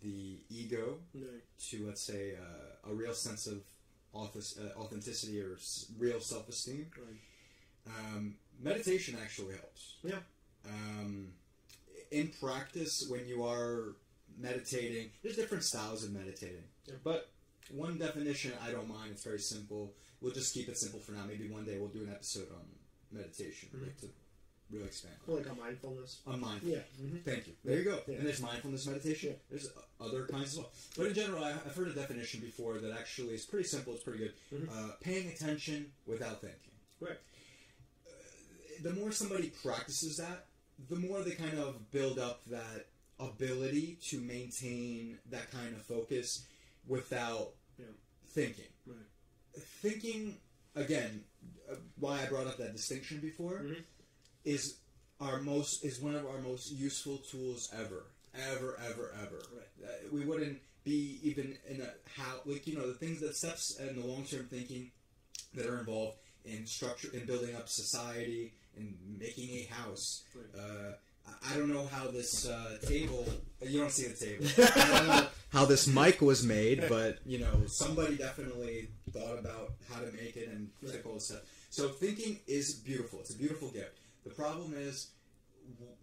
[0.00, 1.00] the ego
[1.58, 3.62] to let's say uh, a real sense of
[4.12, 7.20] office, uh, authenticity or s- real self-esteem, Right.
[7.86, 9.98] um, meditation actually helps.
[10.02, 10.20] Yeah.
[10.64, 11.32] Um,
[12.12, 13.96] in practice, when you are
[14.38, 16.64] meditating, there's different styles of meditating.
[16.86, 16.94] Yeah.
[17.02, 17.30] But
[17.70, 19.10] one definition, I don't mind.
[19.12, 19.94] It's very simple.
[20.20, 21.24] We'll just keep it simple for now.
[21.26, 22.64] Maybe one day we'll do an episode on
[23.10, 23.82] meditation Mhm.
[23.82, 24.08] like, to
[24.70, 26.20] really expand Well, like a mindfulness.
[26.26, 26.68] on mindful.
[26.70, 26.82] Yeah.
[26.98, 27.54] hmm Thank you.
[27.64, 28.02] There you go.
[28.06, 28.16] Yeah.
[28.18, 29.30] And there's mindfulness meditation.
[29.30, 29.36] Yeah.
[29.50, 29.68] There's
[30.00, 30.72] other kinds as well.
[30.96, 33.94] But in general, I- I've heard a definition before that actually is pretty simple.
[33.94, 34.34] It's pretty good.
[34.52, 34.68] Mhm.
[34.70, 36.72] Uh, paying attention without thinking.
[37.00, 37.18] Right.
[38.06, 38.10] Uh,
[38.82, 40.46] the more somebody practices that,
[40.88, 42.86] the more they kind of build up that
[43.20, 46.44] ability to maintain that kind of focus
[46.86, 47.86] without Yeah.
[48.28, 48.72] thinking.
[48.86, 49.06] Right.
[49.56, 50.40] Thinking
[50.74, 51.24] again,
[51.70, 53.84] uh, why I brought up that distinction before Mhm.
[54.44, 54.78] is
[55.20, 59.42] our most is one of our most useful tools ever, ever, ever, ever.
[59.52, 59.88] Right.
[59.88, 63.76] Uh, we wouldn't be even in a how like you know the things that steps
[63.78, 64.90] in the long term thinking
[65.54, 70.22] that are involved in structure in building up society in making a house.
[70.56, 70.60] Uh,
[71.26, 73.24] I- I don't know how this uh, table.
[73.60, 74.44] You don't see the table.
[74.74, 79.74] I don't know how this mic was made, but you know somebody definitely thought about
[79.90, 81.46] how to make it and took all the steps.
[81.70, 83.20] So thinking is beautiful.
[83.20, 83.98] It's a beautiful gift.
[84.24, 85.10] The problem is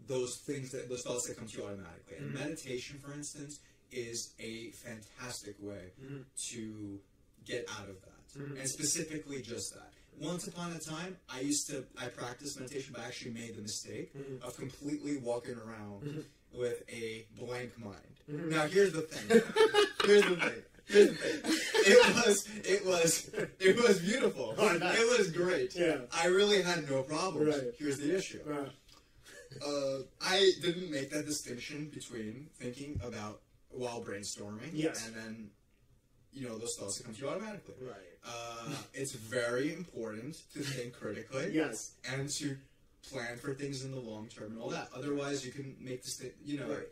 [0.08, 2.18] those things that those thoughts that come to you automatically.
[2.18, 2.40] And Mhm.
[2.40, 3.60] meditation, for instance,
[3.92, 6.24] is a fantastic way Mhm.
[6.52, 7.00] to
[7.46, 8.60] get out of that, Mhm.
[8.60, 9.94] and specifically just that.
[10.20, 13.62] Once upon a time, I used to I practiced meditation, but I actually made the
[13.62, 14.42] mistake Mhm.
[14.42, 16.24] of completely walking around Mhm.
[16.54, 18.16] with a blank mind.
[18.30, 18.50] Mhm.
[18.50, 19.28] Now here's the thing.
[20.06, 20.64] here's the thing.
[20.86, 21.42] Here's the thing.
[21.86, 24.56] It was it was it was beautiful.
[24.58, 25.00] Oh, bet.
[25.00, 25.76] it was great.
[25.76, 26.02] Yeah.
[26.12, 27.56] I really had no problems.
[27.56, 27.74] Right.
[27.78, 28.42] Here's the issue.
[28.46, 28.72] Right.
[29.66, 35.06] Uh, I didn't make that distinction between thinking about while brainstorming Yes.
[35.06, 35.52] and then
[36.34, 37.76] you know those thoughts that come to you automatically.
[37.82, 37.96] Right.
[38.26, 41.94] Uh, it's very important to think critically Yes.
[42.12, 42.58] and to
[43.10, 44.90] plan for things in the long term and all that.
[44.94, 46.88] Otherwise, you can make the thi- you know, Right.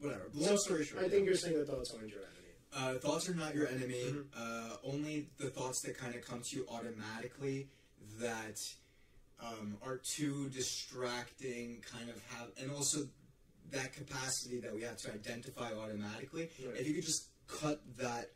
[0.00, 0.28] whatever.
[0.34, 2.30] Long story short, I think you're saying that thoughts aren't your enemy.
[2.72, 4.02] uh, thoughts are not your enemy.
[4.02, 4.26] Mhm.
[4.34, 7.68] Uh, only the thoughts that kind of come to you automatically
[8.18, 8.58] that
[9.40, 13.08] um, are too distracting, kind of have, and also
[13.70, 16.50] that capacity that we have to identify automatically.
[16.64, 16.76] Right.
[16.80, 18.30] If you could just cut that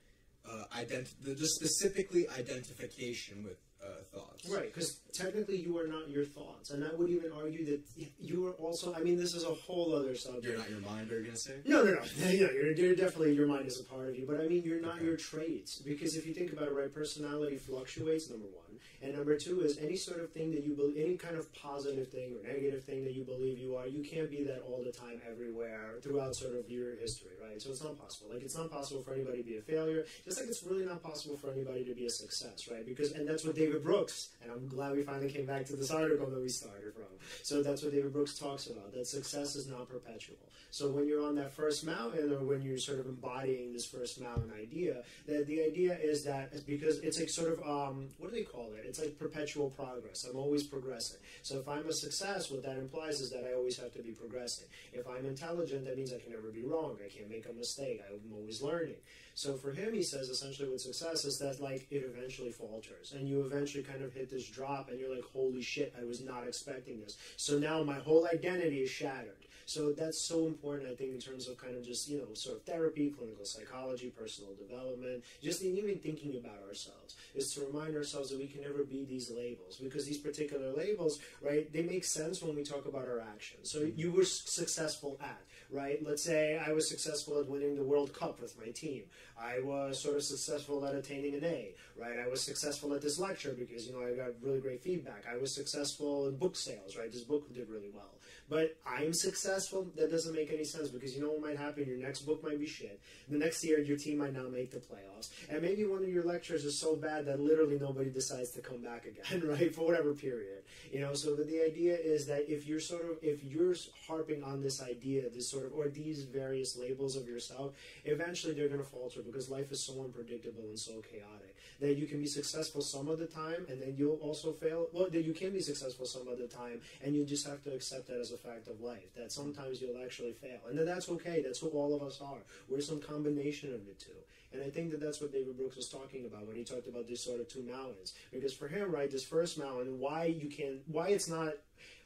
[0.51, 4.49] uh, ident- the just specifically identification with uh, thoughts.
[4.51, 7.81] Right, because technically you are not your thoughts, and I would even argue that
[8.19, 8.95] you are also.
[8.95, 10.47] I mean, this is a whole other subject.
[10.47, 11.55] You're not your mind, are you gonna say?
[11.65, 12.01] No, no, no.
[12.21, 14.81] no you're, you're definitely your mind is a part of you, but I mean, you're
[14.81, 15.05] not Okay.
[15.05, 18.31] your traits because if you think about it, right, personality fluctuates.
[18.31, 18.68] Number one.
[19.03, 22.09] And number two is any sort of thing that you believe, any kind of positive
[22.09, 24.93] thing or negative thing that you believe you are, you can't be that all the
[24.93, 27.61] time, everywhere, throughout sort of your history, right?
[27.61, 28.31] So it's not possible.
[28.33, 31.03] Like it's not possible for anybody to be a failure, just like it's really not
[31.03, 32.85] possible for anybody to be a success, right?
[32.85, 35.91] Because and that's what David Brooks, and I'm glad we finally came back to this
[35.91, 37.05] article that we started from.
[37.43, 38.93] So that's what David Brooks talks about.
[38.95, 40.37] That success is not perpetual.
[40.71, 44.21] So when you're on that first mountain, or when you're sort of embodying this first
[44.21, 48.37] mountain idea, that the idea is that because it's like sort of um, what do
[48.37, 48.85] they call it?
[48.87, 50.25] It's like perpetual progress.
[50.29, 51.19] I'm always progressing.
[51.43, 54.13] So if I'm a success, what that implies is that I always have to be
[54.13, 54.67] progressing.
[54.93, 56.97] If I'm intelligent, that means I can never be wrong.
[57.05, 58.03] I can't make a mistake.
[58.09, 58.97] I'm always learning.
[59.35, 63.29] So for him, he says essentially with success is that like it eventually falters and
[63.29, 66.47] you eventually kind of hit this drop and you're like, holy shit, I was not
[66.47, 67.17] expecting this.
[67.37, 69.37] So now my whole identity is shattered.
[69.69, 72.57] So that's so important, I think, in terms of kind of just, you know, sort
[72.57, 77.95] of therapy, clinical psychology, personal development, just in even thinking about ourselves, is to remind
[77.95, 82.07] ourselves that we can never be these labels because these particular labels, right, they make
[82.07, 83.71] sense when we talk about our actions.
[83.71, 84.01] So mm-hmm.
[84.01, 86.03] you were successful at, right?
[86.03, 89.03] Let's say I was successful at winning the World Cup with my team.
[89.39, 92.19] I was sort of successful at attaining an A, right?
[92.19, 95.25] I was successful at this lecture because, you know, I got really great feedback.
[95.31, 97.13] I was successful in book sales, right?
[97.13, 98.18] This book did really well.
[98.49, 101.87] But I'm successful, that doesn't make any sense because you know what might happen?
[101.87, 102.99] Your next book might be shit.
[103.29, 105.29] The next year, your team might not make the playoffs.
[105.51, 108.83] And maybe one of your lectures is so bad that literally nobody decides to come
[108.83, 109.75] back again, right?
[109.75, 110.63] For whatever period.
[110.91, 113.75] You know, so the idea is that if you're sort of, if you're
[114.07, 117.75] harping on this idea, this sort of, or these various labels of yourself,
[118.05, 121.48] eventually they're going to falter because life is so unpredictable and so chaotic
[121.81, 124.89] that you can be successful some of the time and then you'll also fail.
[124.93, 127.75] Well, that you can be successful some of the time and you just have to
[127.75, 129.15] accept that as a fact of life.
[129.17, 131.43] That sometimes you'll actually fail, and then that's okay.
[131.43, 132.39] That's who all of us are.
[132.69, 134.13] We're some combination of the two.
[134.53, 137.07] And I think that that's what David Brooks was talking about when he talked about
[137.07, 138.15] these sort of two mountains.
[138.33, 141.53] Because for him, right, this first mountain, why you can, why it's not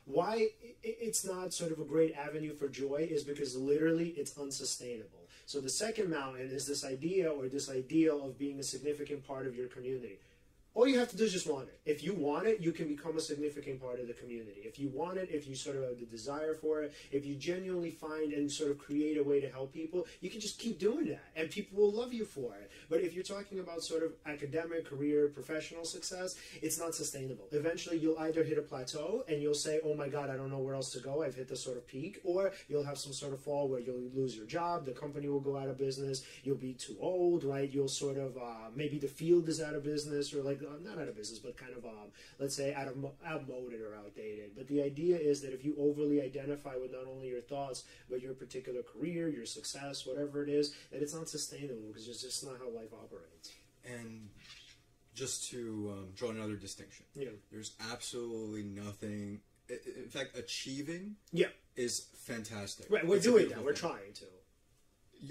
[0.04, 0.48] why
[0.82, 5.21] it's not sort of a great avenue for joy is because literally it's unsustainable.
[5.52, 9.46] So the second mountain is this idea or this ideal of being a significant part
[9.46, 10.18] of your community.
[10.74, 11.78] All you have to do is just want it.
[11.84, 14.62] If you want it, you can become a significant part of the community.
[14.64, 17.34] If you want it, if you sort of have the desire for it, if you
[17.34, 20.78] genuinely find and sort of create a way to help people, you can just keep
[20.78, 22.70] doing that and people will love you for it.
[22.88, 27.48] But if you're talking about sort of academic, career, professional success, it's not sustainable.
[27.52, 30.58] Eventually, you'll either hit a plateau and you'll say, oh my God, I don't know
[30.58, 31.22] where else to go.
[31.22, 32.20] I've hit the sort of peak.
[32.24, 35.40] Or you'll have some sort of fall where you'll lose your job, the company will
[35.40, 37.70] go out of business, you'll be too old, right?
[37.70, 41.00] You'll sort of, uh, maybe the field is out of business or like uh, not
[41.00, 42.96] out of business, but kind of, um, let's say, out of
[43.26, 44.52] outmoded or outdated.
[44.56, 48.20] But the idea is that if you overly identify with not only your thoughts, but
[48.20, 52.44] your particular career, your success, whatever it is, that it's not sustainable because it's just
[52.44, 53.52] not how life operates.
[53.84, 54.28] And
[55.14, 59.40] just to um, draw another distinction, yeah, there's absolutely nothing.
[59.68, 61.46] In fact, achieving yeah
[61.76, 62.86] is fantastic.
[62.90, 63.64] Right, we're it's doing that.
[63.64, 64.24] We're trying to.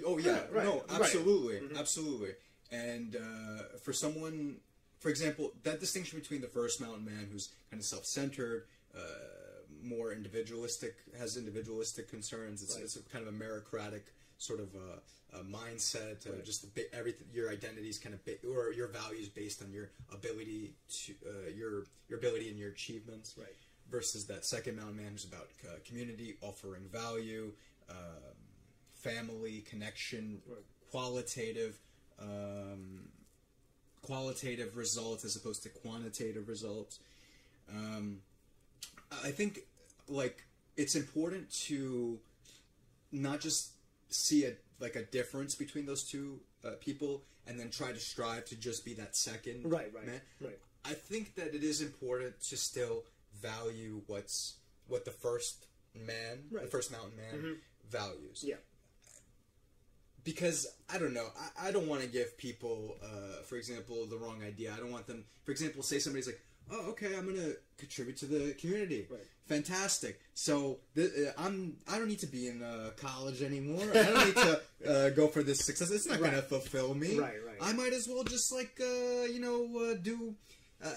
[0.05, 1.63] Oh yeah, right, no, absolutely, right.
[1.63, 1.77] mm-hmm.
[1.77, 2.31] absolutely.
[2.71, 4.57] And uh, for someone,
[5.01, 8.99] for example, that distinction between the first mountain man, who's kind of self-centered, uh,
[9.83, 12.63] more individualistic, has individualistic concerns.
[12.63, 12.83] It's, right.
[12.85, 14.03] it's kind of a meritocratic
[14.37, 16.17] sort of uh, mindset.
[16.25, 16.45] Right.
[16.45, 20.75] Just everything, your identity is kind of ba- or your values based on your ability
[21.03, 21.73] to uh, your
[22.07, 23.35] your ability and your achievements.
[23.37, 23.57] Right.
[23.89, 27.51] Versus that second mountain man, who's about uh, community, offering value.
[27.89, 28.37] Um,
[29.01, 30.59] family connection, right.
[30.91, 31.79] qualitative,
[32.21, 33.09] um,
[34.01, 36.99] qualitative results as opposed to quantitative results.
[37.69, 38.19] Um,
[39.23, 39.59] I think
[40.07, 40.43] like
[40.77, 42.19] it's important to
[43.11, 43.71] not just
[44.09, 48.45] see a like a difference between those two uh, people and then try to strive
[48.45, 50.21] to just be that second right right man.
[50.41, 50.59] right.
[50.83, 53.03] I think that it is important to still
[53.39, 54.55] value what's
[54.87, 56.63] what the first man, right.
[56.63, 57.53] the first mountain man, mm-hmm.
[57.89, 58.43] values.
[58.45, 58.55] Yeah
[60.23, 61.27] because I don't know.
[61.59, 64.73] I, I don't want to give people, uh, for example, the wrong idea.
[64.75, 66.39] I don't want them, for example, say somebody's like,
[66.71, 69.07] "Oh, okay, I'm gonna contribute to the community.
[69.09, 69.21] Right.
[69.47, 70.21] Fantastic.
[70.33, 71.77] So th- uh, I'm.
[71.91, 73.83] I don't need to be in uh, college anymore.
[73.93, 75.91] I don't need to uh, go for this success.
[75.91, 76.31] It's not Right.
[76.31, 77.19] gonna fulfill me.
[77.19, 77.57] Right, right.
[77.61, 80.35] I might as well just like uh, you know uh, do.
[80.83, 80.89] Uh,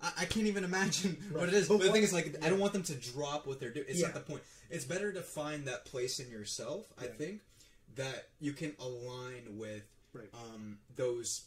[0.00, 1.68] I, I can't even imagine what it is.
[1.68, 3.84] But But, the thing is, like, I don't want them to drop what they're doing.
[3.88, 4.42] It's not the point.
[4.70, 6.86] It's better to find that place in yourself.
[6.98, 7.40] I think
[7.98, 9.82] that you can align with
[10.14, 10.28] Right.
[10.32, 11.44] um, those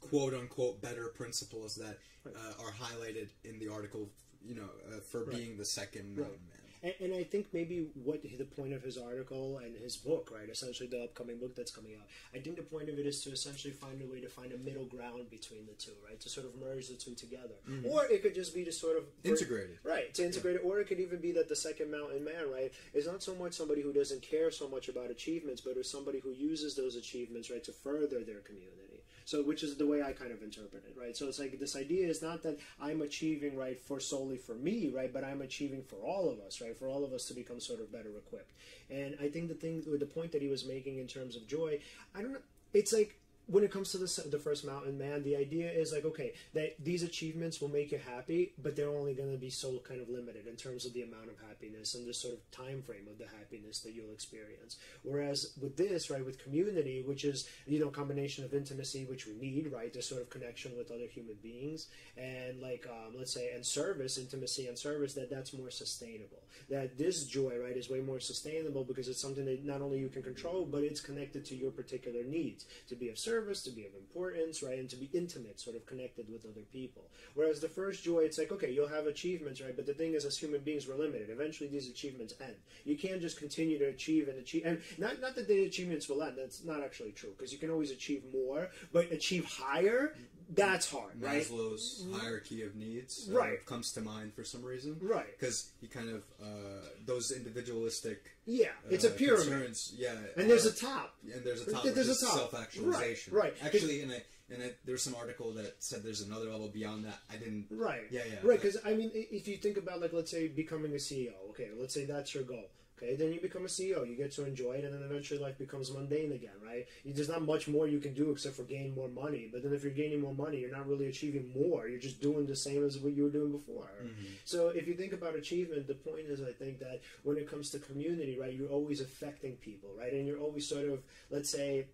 [0.00, 2.36] quote unquote better principles that Right.
[2.36, 4.10] uh, are highlighted in the article.
[4.42, 5.36] You know, uh, for Right.
[5.38, 6.38] being the second man.
[6.84, 10.48] And, and I think maybe what the point of his article and his book, right,
[10.50, 13.30] essentially the upcoming book that's coming out, I think the point of it is to
[13.30, 16.46] essentially find a way to find a middle ground between the two, right, to sort
[16.46, 17.56] of merge the two together.
[17.68, 17.88] Mm-hmm.
[17.88, 19.78] Or it could just be to sort of Integrated.
[19.82, 22.72] Right, to integrate it, or it could even be that the second mountain man, right,
[22.92, 26.18] is not so much somebody who doesn't care so much about achievements, but is somebody
[26.18, 28.83] who uses those achievements, right, to further their community.
[29.24, 31.16] So, which is the way I kind of interpret it, right?
[31.16, 34.90] So it's like this idea is not that I'm achieving, right, for solely for me,
[34.94, 37.60] right, but I'm achieving for all of us, right, for all of us to become
[37.60, 38.52] sort of better equipped.
[38.90, 41.80] And I think the thing, the point that he was making in terms of joy,
[42.14, 42.40] I don't know,
[42.74, 46.04] it's like when it comes to the, the first mountain man the idea is like
[46.04, 49.78] okay that these achievements will make you happy but they're only going to be so
[49.86, 52.82] kind of limited in terms of the amount of happiness and the sort of time
[52.82, 54.76] frame of the happiness that you'll experience.
[55.02, 59.34] Whereas with this right with community which is you know combination of intimacy which we
[59.34, 63.52] need right this sort of connection with other human beings and like um, let's say
[63.54, 66.42] and service intimacy and service that that's more sustainable.
[66.70, 70.08] That this joy right is way more sustainable because it's something that not only you
[70.08, 72.64] can control but it's connected to your particular needs.
[72.88, 75.86] To be of service to be of importance right and to be intimate sort of
[75.86, 77.02] connected with other people.
[77.34, 80.24] Whereas the first joy it's like okay you'll have achievements right but the thing is
[80.24, 81.30] as human beings we're limited.
[81.30, 82.54] Eventually these achievements end.
[82.84, 86.22] You can't just continue to achieve and achieve and not not that the achievements will
[86.22, 90.14] end that's not actually true because you can always achieve more but achieve higher
[90.50, 93.64] that's hard right Maslow's hierarchy of needs uh, Right.
[93.66, 94.96] comes to mind for some reason.
[95.00, 95.38] Right.
[95.38, 98.32] Because he kind of uh, those individualistic.
[98.46, 100.14] yeah it's a uh, pyramid concerns, yeah.
[100.36, 101.84] and there's a top and there's a top.
[101.84, 102.36] There's a top.
[102.36, 103.32] Self-actualization.
[103.34, 103.74] Right, right.
[103.74, 104.20] Actually, in a
[104.54, 107.18] in a there's some article that said there's another level beyond that.
[107.30, 107.66] I didn't.
[107.70, 108.04] Right.
[108.10, 108.36] Yeah, yeah.
[108.42, 111.32] Right, because I mean, if you think about like, let's say becoming a CEO.
[111.50, 112.68] Okay, let's say that's your goal.
[113.04, 114.08] Okay, then you become a CEO.
[114.08, 116.86] You get to enjoy it, and then eventually life becomes mundane again, right?
[117.04, 119.48] There's not much more you can do except for gain more money.
[119.52, 121.86] But then if you're gaining more money, you're not really achieving more.
[121.86, 123.90] You're just doing the same as what you were doing before.
[124.02, 124.24] Mm-hmm.
[124.44, 127.70] So if you think about achievement, the point is, I think that when it comes
[127.70, 131.86] to community, right, you're always affecting people, right, and you're always sort of, let's say,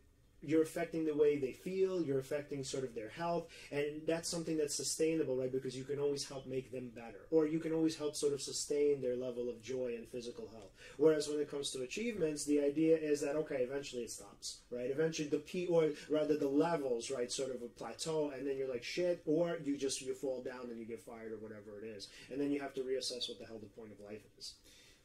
[0.42, 4.56] you're affecting the way they feel you're affecting sort of their health and that's something
[4.56, 5.52] that's sustainable right?
[5.52, 8.40] Because you can always help make them better or you can always help sort of
[8.40, 10.70] sustain their level of joy and physical health.
[10.96, 14.90] Whereas when it comes to achievements the idea is that okay eventually it stops right?
[14.90, 18.70] Eventually the p or rather the levels right sort of a plateau and then you're
[18.70, 21.86] like shit or you just you fall down and you get fired or whatever it
[21.86, 24.54] is and then you have to reassess what the hell the point of life is.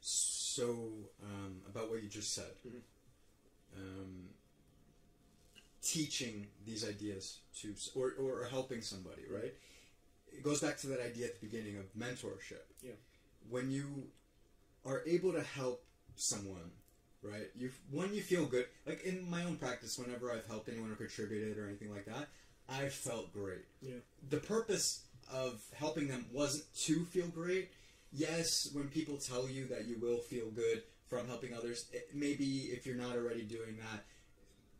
[0.01, 0.87] So
[1.23, 2.53] um, about what you just said,
[3.75, 4.29] um,
[5.85, 9.53] teaching these ideas to or, or helping somebody, right?
[10.31, 12.65] It goes back to that idea at the beginning of mentorship.
[12.81, 12.91] Yeah.
[13.49, 14.07] When you
[14.85, 16.71] are able to help someone,
[17.21, 17.49] right?
[17.55, 20.95] You when you feel good, like in my own practice, whenever I've helped anyone or
[20.95, 22.27] contributed or anything like that,
[22.67, 23.97] I felt great yeah
[24.29, 27.71] the purpose of helping them wasn't to feel great.
[28.11, 32.69] Yes, when people tell you that you will feel good from helping others, it, maybe
[32.71, 34.05] if you're not already doing that,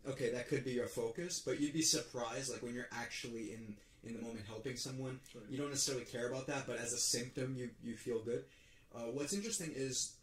[0.08, 1.41] okay, that could be your focus.
[1.45, 5.45] But you'd be surprised, like when you're actually in in the moment helping someone, Right.
[5.49, 8.45] you don't necessarily care about that, but as a symptom, you you feel good.
[8.93, 10.16] Uh, what's interesting is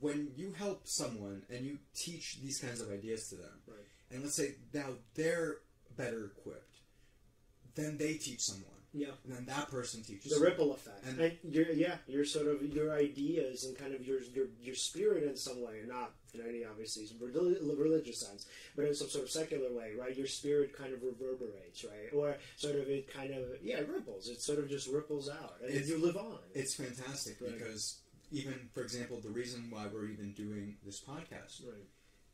[0.00, 4.22] when you help someone and you teach these kinds of ideas to them, right and
[4.22, 5.58] let's say now they're
[5.96, 6.78] better equipped,
[7.74, 9.14] then they teach someone yeah.
[9.24, 10.32] And then that person teaches.
[10.36, 11.04] the ripple effect.
[11.06, 14.74] And- and, your yeah your sort of your ideas and kind of your your your
[14.74, 18.46] spirit in some way not in any obviously reli- religious sense
[18.76, 20.16] but in some sort of secular way right?
[20.16, 22.12] Your spirit kind of reverberates right?
[22.12, 24.28] Or sort of it kind of yeah it ripples.
[24.28, 26.38] It sort of just ripples out and It's- you live on.
[26.54, 27.52] It's fantastic Right.
[27.56, 31.88] because even, for example, the reason why we're even doing this podcast, right.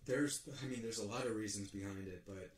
[0.06, 2.50] there's, I mean, there's a lot of reasons behind it, but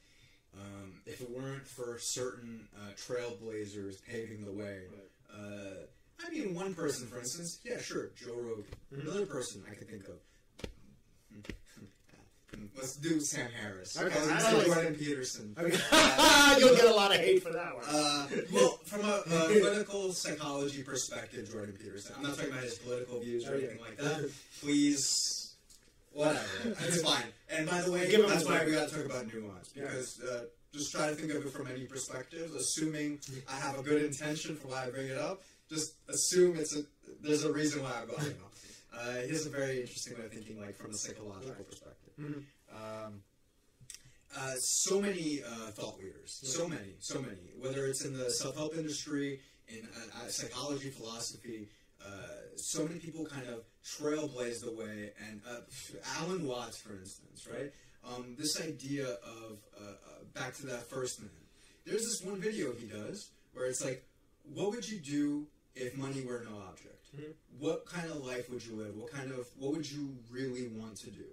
[0.59, 4.81] um, if it weren't for certain uh, trailblazers paving the way,
[5.33, 5.85] uh,
[6.27, 8.65] I mean, one person, for instance, yeah, sure, Joe Rogan.
[8.95, 9.09] Mm-hmm.
[9.09, 10.15] Another person I could think of.
[12.75, 13.99] Let's do Sam Harris.
[14.01, 15.55] Okay, Let's I do like- Jordan Peterson.
[15.59, 15.77] okay.
[16.59, 20.13] you'll get a lot of hate for that one Uh, well, from a, a political
[20.13, 22.15] psychology perspective, Jordan Peterson.
[22.17, 24.31] I'm not talking about his political views or anything like that.
[24.63, 25.36] Please,
[26.17, 26.47] whatever.
[26.65, 27.25] It's fine.
[27.49, 30.45] And by the way, Give that's why we got to talk about nuance because uh,
[30.73, 32.55] just try to think of it from any perspectives.
[32.55, 36.75] Assuming I have a good intention for why I bring it up, just assume it's
[36.77, 36.83] a
[37.23, 38.15] there's a reason why I go.
[38.15, 38.53] it up.
[38.99, 42.13] Uh, he has a very interesting way of thinking, like from a psychological perspective.
[42.19, 42.43] Mhm.
[42.73, 43.23] Um,
[44.37, 47.53] uh, so many uh, thought leaders, so many, so many.
[47.59, 51.69] Whether it's in the self-help industry, in uh, uh, psychology, philosophy,
[52.05, 55.13] uh, so many people kind of trailblazed the way.
[55.29, 55.61] And uh,
[56.19, 57.73] Alan Watts, for instance, right?
[58.05, 61.31] Um, this idea of uh, uh, back to that first man.
[61.85, 64.05] There's this one video he does where it's like,
[64.55, 67.35] what would you do if money were no object, Mhm.
[67.59, 68.97] what kind of life would you live?
[68.97, 71.27] What kind of what would you really want to do?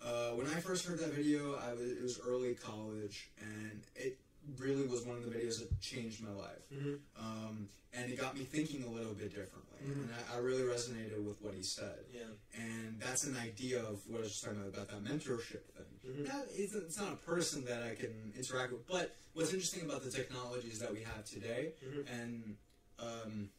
[0.00, 4.18] Uh, when I first heard that video, I was it was early college, and it
[4.58, 6.62] really was one of the videos that changed my life.
[6.72, 6.98] Mhm.
[7.16, 10.02] Um, and it got me thinking a little bit differently, Mhm.
[10.04, 12.04] and I, I really resonated with what he said.
[12.12, 12.22] Yeah.
[12.54, 16.00] And that's an idea of what I was just talking about, about that mentorship thing.
[16.06, 16.26] Mhm.
[16.26, 20.02] That is, it's not a person that I can interact with, but what's interesting about
[20.02, 22.06] the technologies that we have today, Mhm.
[22.10, 22.56] and
[22.98, 23.50] um,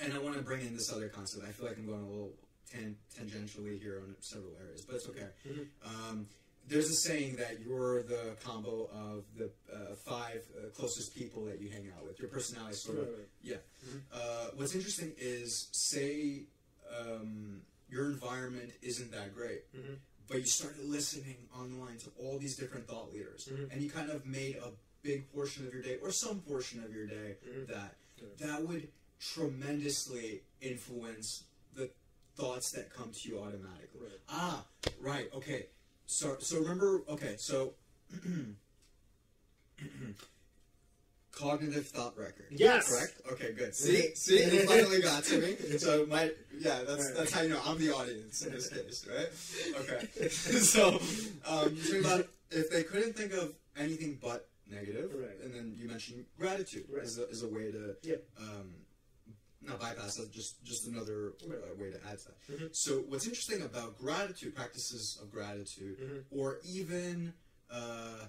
[0.00, 1.44] and I want to bring in this other concept.
[1.44, 2.36] I feel like I'm going a little
[2.70, 5.28] tan- tangentially here on several areas, but it's okay.
[5.46, 5.68] Mhm.
[5.84, 6.28] Um,
[6.68, 11.60] there's a saying that you're the combo of the uh, five uh, closest people that
[11.60, 12.18] you hang out with.
[12.18, 13.08] Your personality is sort of
[13.42, 13.56] yeah.
[13.86, 14.00] Mhm.
[14.12, 16.44] Uh, what's interesting is, say,
[16.98, 17.60] um,
[17.90, 19.98] your environment isn't that great, Mhm.
[20.26, 23.70] but you started listening online to all these different thought leaders, Mhm.
[23.70, 26.94] and you kind of made a big portion of your day, or some portion of
[26.94, 27.66] your day, Mhm.
[27.66, 28.28] that Yeah.
[28.46, 28.90] that would
[29.20, 31.44] tremendously influence
[31.74, 31.90] the
[32.36, 34.00] thoughts that come to you automatically.
[34.00, 34.20] Right.
[34.28, 34.66] Ah,
[34.98, 35.32] right.
[35.32, 35.68] Okay.
[36.06, 37.02] So, so remember.
[37.08, 37.36] Okay.
[37.38, 37.74] So.
[41.32, 42.46] Cognitive thought record.
[42.50, 42.88] Yes.
[42.88, 43.20] Correct.
[43.32, 43.52] Okay.
[43.54, 43.74] Good.
[43.74, 45.56] See, see, it finally got to me.
[45.78, 49.80] So my, yeah, that's that's how you know I'm the audience in this case, right?
[49.80, 50.28] Okay.
[50.28, 51.00] so,
[51.44, 55.36] um, you about if they couldn't think of anything but negative, Right.
[55.42, 57.02] and then you mentioned gratitude Right.
[57.02, 58.16] is, a, is a way to Yeah.
[58.38, 58.72] um,
[59.66, 62.60] not bypass that, just just another uh, way to add to that.
[62.60, 62.68] Mhm.
[62.76, 66.24] So what's interesting about gratitude, practices of gratitude, Mhm.
[66.30, 67.32] or even
[67.70, 68.26] uh,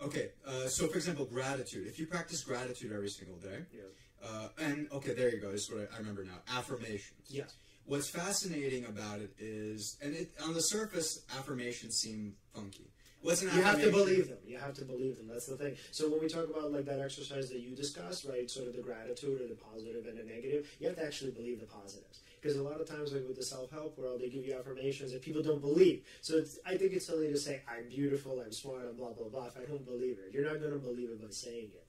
[0.00, 1.86] okay, uh, so for example, gratitude.
[1.86, 3.82] If you practice gratitude every single day, Yeah.
[4.22, 5.52] uh, and okay, there you go.
[5.52, 6.42] This is what I, I remember now.
[6.48, 7.28] Affirmations.
[7.28, 7.46] Yeah.
[7.84, 12.90] What's fascinating about it is, and it, on the surface, affirmations seem funky.
[13.26, 14.38] You have to believe them.
[14.46, 15.28] You have to believe them.
[15.28, 15.76] That's the thing.
[15.90, 18.50] So when we talk about like that exercise that you discussed, right?
[18.50, 21.60] Sort of the gratitude or the positive and the negative, you have to actually believe
[21.60, 22.20] the positives.
[22.40, 25.22] Because a lot of times, like with the self-help world, they give you affirmations that
[25.22, 26.04] people don't believe.
[26.20, 29.28] So it's, I think it's silly to say I'm beautiful, I'm smart, I'm blah blah
[29.28, 29.46] blah.
[29.46, 31.86] If I don't believe it, you're not going to believe it by saying it.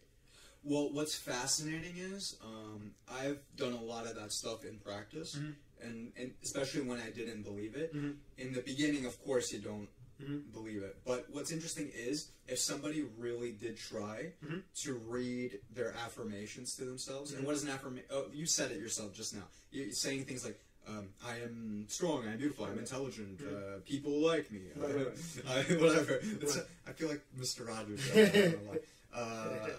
[0.63, 5.53] Well, what's fascinating is um, I've done a lot of that stuff in practice, Mhm.
[5.81, 7.93] and, and especially when I didn't believe it.
[7.95, 8.15] Mhm.
[8.37, 9.87] In the beginning, of course, you don't
[10.21, 10.51] Mhm.
[10.51, 10.97] believe it.
[11.05, 14.63] But what's interesting is if somebody really did try Mhm.
[14.83, 18.07] to read their affirmations to themselves, and what is an affirmation?
[18.09, 19.47] Oh, you said it yourself just now.
[19.71, 20.59] You're saying things like.
[20.87, 22.25] Um, I am strong.
[22.25, 22.63] I'm beautiful.
[22.63, 23.41] I'm intelligent.
[23.41, 24.61] Uh, people like me.
[24.73, 25.07] Right, right,
[25.49, 26.13] I, whatever.
[26.41, 26.57] It's,
[26.87, 27.67] I feel like Mr.
[27.67, 27.99] Rogers.
[28.09, 28.79] I don't know why.
[29.13, 29.69] uh,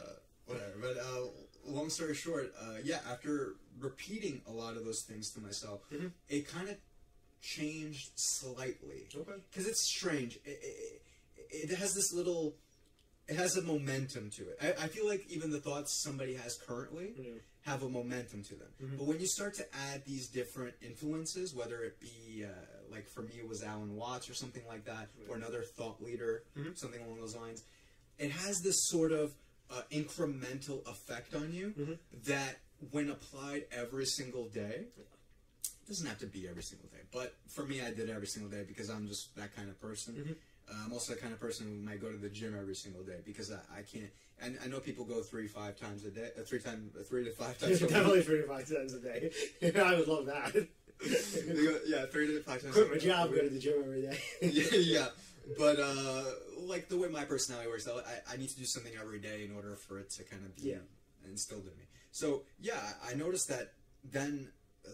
[0.45, 0.75] whatever.
[0.83, 1.29] But uh,
[1.65, 3.01] long story short, uh, yeah.
[3.11, 6.13] After repeating a lot of those things to myself, Mhm.
[6.29, 6.77] it kind of
[7.41, 9.33] changed slightly Okay.
[9.51, 10.37] because it's strange.
[10.45, 10.61] It,
[11.51, 12.55] it, it has this little.
[13.29, 14.59] It has a momentum to it.
[14.63, 17.33] I, I feel like even the thoughts somebody has currently Yeah.
[17.67, 18.69] have a momentum to them.
[18.83, 18.97] Mhm.
[18.99, 22.49] But when you start to add these different influences, whether it be uh,
[22.91, 26.43] like for me it was Alan Watts or something like that, or another thought leader,
[26.57, 26.79] Mhm.
[26.79, 27.65] something along those lines,
[28.19, 29.35] it has this sort of
[29.71, 31.99] uh, incremental effect on you Mhm.
[32.25, 32.57] that
[32.91, 34.87] when applied every single day,
[35.89, 38.51] doesn't have to be every single day, but for me I did it every single
[38.51, 40.15] day because I'm just that kind of person.
[40.15, 40.37] Mhm.
[40.71, 43.03] Uh, I'm also the kind of person who might go to the gym every single
[43.03, 44.11] day because I, I can't.
[44.41, 47.25] And I know people go three, five times a day, uh, three time, uh, three
[47.25, 47.81] to five times.
[47.81, 47.95] a week.
[47.95, 49.33] Definitely three to five times a day.
[49.83, 50.53] I would love that.
[50.53, 50.67] Go-
[51.87, 52.75] yeah, three to five times.
[52.75, 54.19] Quit my job, go to the gym every day.
[54.43, 55.09] yeah, yeah,
[55.57, 56.25] but uh,
[56.59, 59.55] like the way my personality works, I, I need to do something every day in
[59.57, 60.77] order for it to kind of be Yeah.
[61.27, 61.85] instilled in me.
[62.13, 62.79] So yeah,
[63.09, 63.73] I noticed that
[64.05, 64.51] then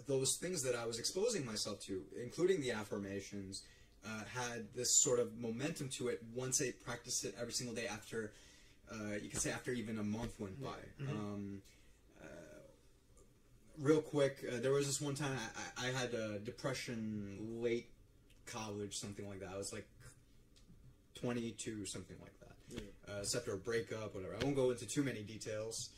[0.07, 3.63] those things that I was exposing myself to, including the affirmations,
[4.07, 7.87] uh, had this sort of momentum to it once I practiced it every single day
[7.87, 8.33] after,
[8.93, 10.77] uh, you could say after even a month went by.
[11.01, 11.11] Mhm.
[11.11, 11.63] Um,
[12.23, 12.27] uh,
[13.79, 15.39] real quick, uh, there was this one time
[15.79, 17.89] I, I, had a depression late
[18.47, 19.51] college, something like that.
[19.51, 19.89] I was like
[21.15, 22.45] 22, something like that.
[23.09, 24.35] Uh, it's after a breakup, whatever.
[24.35, 25.91] I won't go into too many details.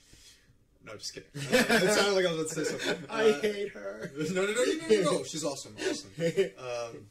[0.87, 1.29] No, just kidding.
[1.35, 1.41] Uh,
[1.85, 3.05] it sounded like I was about to say something.
[3.11, 4.11] I Uh, hate her.
[4.31, 5.25] no, no, no, no, no, no.
[5.25, 6.11] She's awesome, awesome.
[6.59, 7.07] Um,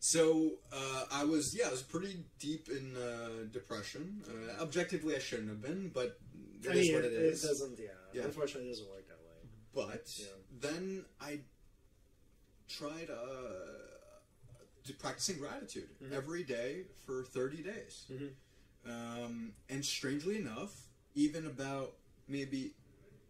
[0.00, 4.22] so uh, I was, yeah, I was pretty deep in uh, depression.
[4.28, 6.18] Uh, objectively, I shouldn't have been, but
[6.62, 7.44] it I is mean, what it, it is.
[7.44, 7.78] It doesn't.
[7.78, 8.22] Yeah, Yeah.
[8.24, 9.48] unfortunately, it doesn't work that way.
[9.74, 10.26] But Yeah.
[10.60, 11.40] then I
[12.68, 16.12] tried uh, to practicing gratitude Mhm.
[16.12, 18.04] every day for 30 days.
[18.10, 18.30] Mhm.
[18.88, 20.72] Um, and strangely enough,
[21.16, 21.96] even about
[22.28, 22.72] maybe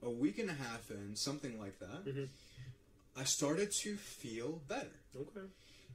[0.03, 2.29] a week and a half in, something like that, Mhm.
[3.17, 5.01] I started to feel better.
[5.17, 5.47] Okay.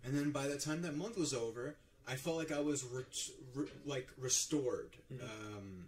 [0.03, 1.75] And then by the time that month was over,
[2.07, 3.05] I felt like I was re-
[3.53, 4.97] re- like restored.
[5.11, 5.21] Mhm.
[5.21, 5.87] Um,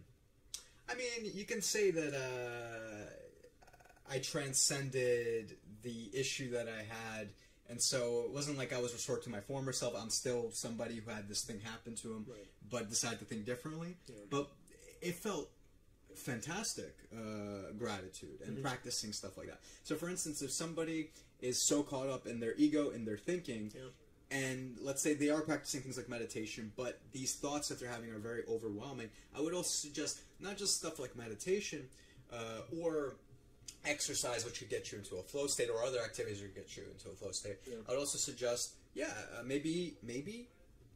[0.88, 3.10] I mean, you can say that uh,
[4.08, 7.34] I transcended the issue that I had,
[7.68, 9.96] and so it wasn't like I was restored to my former self.
[9.96, 12.48] I'm still somebody who had this thing happen to him, Right.
[12.70, 13.98] but decided to think differently.
[14.08, 14.16] Yeah.
[14.30, 14.52] But
[15.02, 15.50] it felt
[16.16, 18.62] fantastic uh, gratitude and Mhm.
[18.62, 19.62] practicing stuff like that.
[19.84, 21.12] So, for instance, if somebody
[21.42, 23.90] is so caught up in their ego in their thinking, Yeah.
[24.32, 28.10] and let's say they are practicing things like meditation, but these thoughts that they're having
[28.12, 31.90] are very overwhelming, I would also suggest not just stuff like meditation
[32.32, 33.16] uh, or
[33.86, 36.78] exercise, which could get you into a flow state, or other activities that could get
[36.78, 37.58] you into a flow state.
[37.68, 37.76] Yeah.
[37.88, 40.50] I would also suggest, yeah, uh, maybe maybe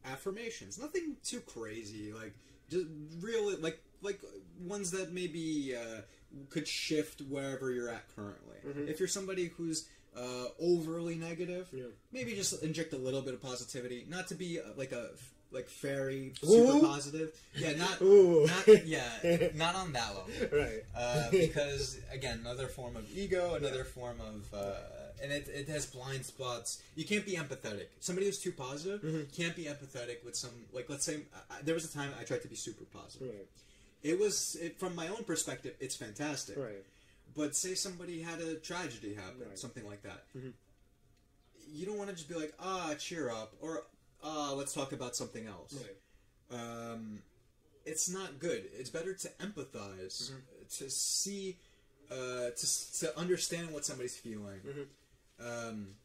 [0.04, 2.32] affirmations, nothing too crazy, like
[2.70, 2.86] just
[3.20, 4.20] real, like like
[4.68, 6.00] ones that maybe uh,
[6.50, 8.56] could shift wherever you're at currently.
[8.66, 8.88] Mhm.
[8.88, 11.84] If you're somebody who's uh, overly negative, Yeah.
[12.12, 15.10] maybe just inject a little bit of positivity, not to be uh, like a
[15.50, 16.46] like fairy Ooh.
[16.46, 17.32] super positive.
[17.54, 18.46] Yeah, not Ooh.
[18.46, 20.26] not yeah, not on that level.
[20.58, 20.82] right.
[20.96, 24.74] Uh, because again, another form of ego, another form of, uh,
[25.22, 26.82] and it, it has blind spots.
[26.96, 27.86] You can't be empathetic.
[28.00, 29.32] Somebody who's too positive Mhm.
[29.34, 30.50] can't be empathetic with some.
[30.72, 31.20] Like, let's say
[31.50, 33.28] I, there was a time I tried to be super positive.
[33.28, 33.46] Right.
[34.02, 36.56] It was it, from my own perspective, it's fantastic.
[36.56, 36.84] Right.
[37.34, 39.58] But say somebody had a tragedy happen, Right.
[39.58, 40.24] something like that.
[40.36, 40.52] Mhm.
[41.70, 43.86] You don't want to just be like, ah, cheer up, or
[44.22, 45.74] ah, let's talk about something else.
[45.74, 45.96] Right.
[46.50, 47.22] Um,
[47.84, 48.70] it's not good.
[48.72, 50.78] It's better to empathize, Mhm.
[50.78, 51.58] to see,
[52.10, 54.60] uh, to to understand what somebody's feeling.
[54.62, 54.88] Mhm.
[55.40, 55.96] Um,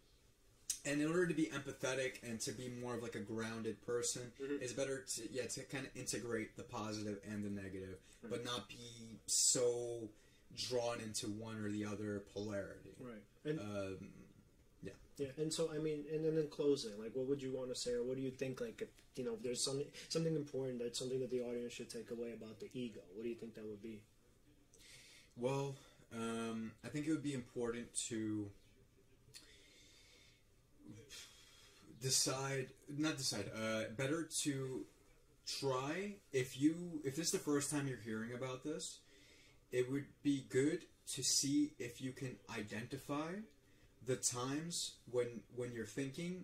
[0.86, 4.32] and in order to be empathetic and to be more of like a grounded person,
[4.40, 4.62] Mhm.
[4.62, 8.30] it's better to yeah to kind of integrate the positive and the negative, Mm-hmm.
[8.30, 10.10] but not be so
[10.56, 12.96] drawn into one or the other polarity.
[13.00, 13.24] Right.
[13.46, 14.14] And Um,
[15.16, 17.76] Yeah, and so I mean, and then in closing, like, what would you want to
[17.76, 18.60] say, or what do you think?
[18.60, 21.88] Like, if, you know, if there's something something important that's something that the audience should
[21.90, 23.00] take away about the ego.
[23.14, 24.02] What do you think that would be?
[25.38, 25.76] Well,
[26.12, 28.50] um, I think it would be important to
[32.04, 34.86] decide, not decide, uh, better to
[35.48, 39.00] try, if you, if this is the first time you're hearing about this,
[39.72, 43.32] it would be good to see if you can identify
[44.06, 46.44] the times when, when you're thinking,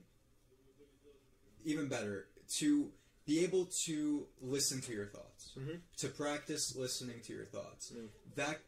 [1.65, 2.89] even better, to
[3.25, 5.81] be able to listen to your thoughts, Mhm.
[5.97, 7.91] to practice listening to your thoughts.
[7.91, 8.09] Mm.
[8.35, 8.61] That,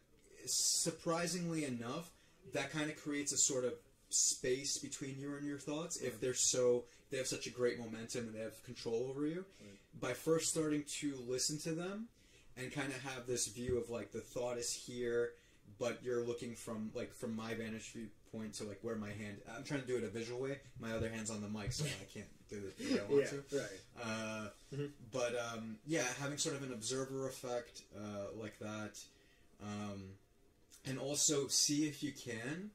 [0.46, 2.12] surprisingly enough,
[2.54, 3.74] that kind of creates a sort of
[4.14, 8.26] space between you and your thoughts if they're so they have such a great momentum
[8.28, 9.46] and they have control over you
[10.00, 12.08] by first starting to listen to them
[12.58, 15.32] and kind of have this view of like the thought is here
[15.80, 17.94] but you're looking from like from my vantage
[18.32, 20.92] point to like where my hand i'm trying to do it a visual way my
[20.94, 23.58] other hand's on the mic so i can't do it the way i want to
[23.58, 24.04] right.
[24.04, 24.90] uh, Mhm.
[25.12, 28.98] But um, yeah, having sort of an observer effect uh, like that,
[29.62, 30.02] um,
[30.86, 32.72] and also see if you can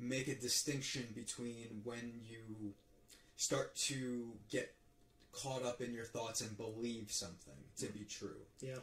[0.00, 2.72] make a distinction between when you
[3.36, 4.74] start to get
[5.32, 8.40] caught up in your thoughts and believe something to be true.
[8.60, 8.76] Yeah.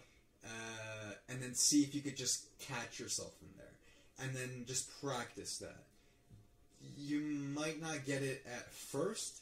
[0.46, 4.90] Uh, and then see if you could just catch yourself in there, and then just
[5.02, 5.84] practice that.
[6.98, 9.40] You might not get it at first,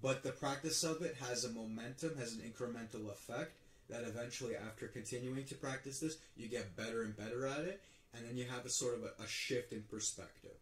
[0.00, 3.52] but the practice of it has a momentum, has an incremental effect
[3.90, 7.80] that eventually, after continuing to practice this, you get better and better at it,
[8.14, 10.52] and then you have a sort of a, a shift in perspective.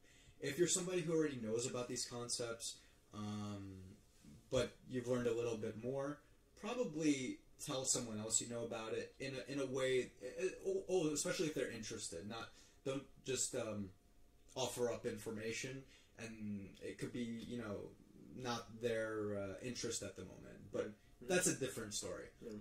[0.47, 2.77] If you're somebody who already knows about these concepts,
[3.13, 3.73] um,
[4.51, 6.19] but you've learned a little bit more,
[6.61, 10.85] probably tell someone else you know about it in a, in a way, eh, oh,
[10.89, 12.29] oh, especially if they're interested.
[12.29, 12.51] Not
[12.85, 13.91] don't just um,
[14.55, 15.83] offer up information,
[16.19, 17.77] and it could be you know
[18.37, 20.71] not their uh, interest at the moment.
[20.73, 20.93] But
[21.29, 22.27] that's a different story.
[22.41, 22.59] Yeah.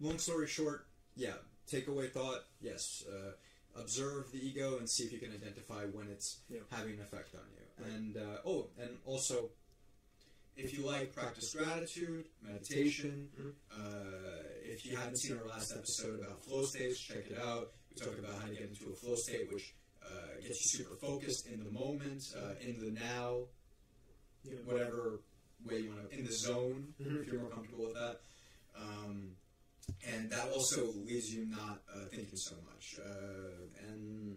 [0.00, 0.86] Long story short,
[1.16, 1.34] yeah,
[1.70, 3.04] takeaway thought, yes.
[3.08, 3.32] Uh,
[3.76, 6.60] observe the ego and see if you can identify when it's Yeah.
[6.70, 7.62] having an effect on you.
[7.84, 7.92] Right.
[7.92, 9.50] And uh, oh, and also,
[10.56, 13.54] if you like practice gratitude, meditation, Mhm.
[13.72, 17.72] uh, if you haven't seen our last episode about flow states, check it out.
[17.90, 20.96] We talked about how to get into a flow state, which uh, gets you super
[20.96, 23.48] focused in the moment, uh, in the now,
[24.44, 24.56] Yeah.
[24.64, 25.22] whatever
[25.64, 27.22] way you want to, in the zone, Mhm.
[27.22, 28.20] if you're more comfortable with that.
[28.74, 29.36] Um,
[30.06, 32.96] and that also leaves you not uh, thinking so much.
[32.98, 34.36] Uh, and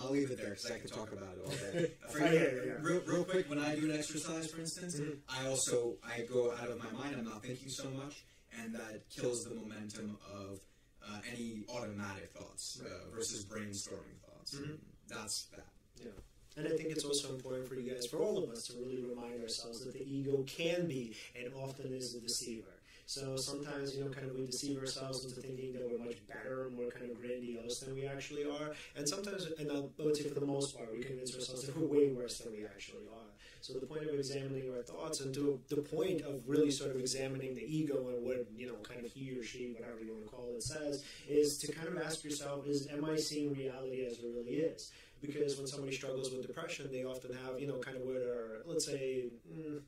[0.00, 1.92] I'll leave it there because I could talk about it all day.
[2.10, 2.72] For- Yeah, yeah.
[2.80, 5.18] Real, real quick, when I do an exercise, for instance, Mhm.
[5.28, 7.16] I also I go out of my mind.
[7.18, 8.24] I'm not thinking so much,
[8.58, 10.60] and that kills the momentum of
[11.06, 14.54] uh, any automatic thoughts uh, versus brainstorming thoughts.
[14.54, 14.64] Mhm.
[14.70, 15.66] And that's that.
[15.96, 16.10] Yeah.
[16.56, 19.02] And I think it's also important for you guys, for all of us, to really
[19.02, 22.79] remind ourselves that the ego can be and often is the deceiver.
[23.10, 26.70] So sometimes, you know, kind of we deceive ourselves into thinking that we're much better
[26.70, 28.70] more kind of grandiose than we actually are.
[28.94, 31.88] And sometimes, and I would say for the most part, we convince ourselves that we're
[31.88, 33.30] way worse than we actually are.
[33.60, 36.98] So the point of examining our thoughts and to the point of really sort of
[37.00, 40.24] examining the ego and what, you know, kind of he or she, whatever you want
[40.26, 44.04] to call it, says, is to kind of ask yourself, is am I seeing reality
[44.06, 44.92] as it really is?
[45.20, 48.62] Because when somebody struggles with depression, they often have, you know, kind of what are,
[48.66, 49.80] let's say, mm,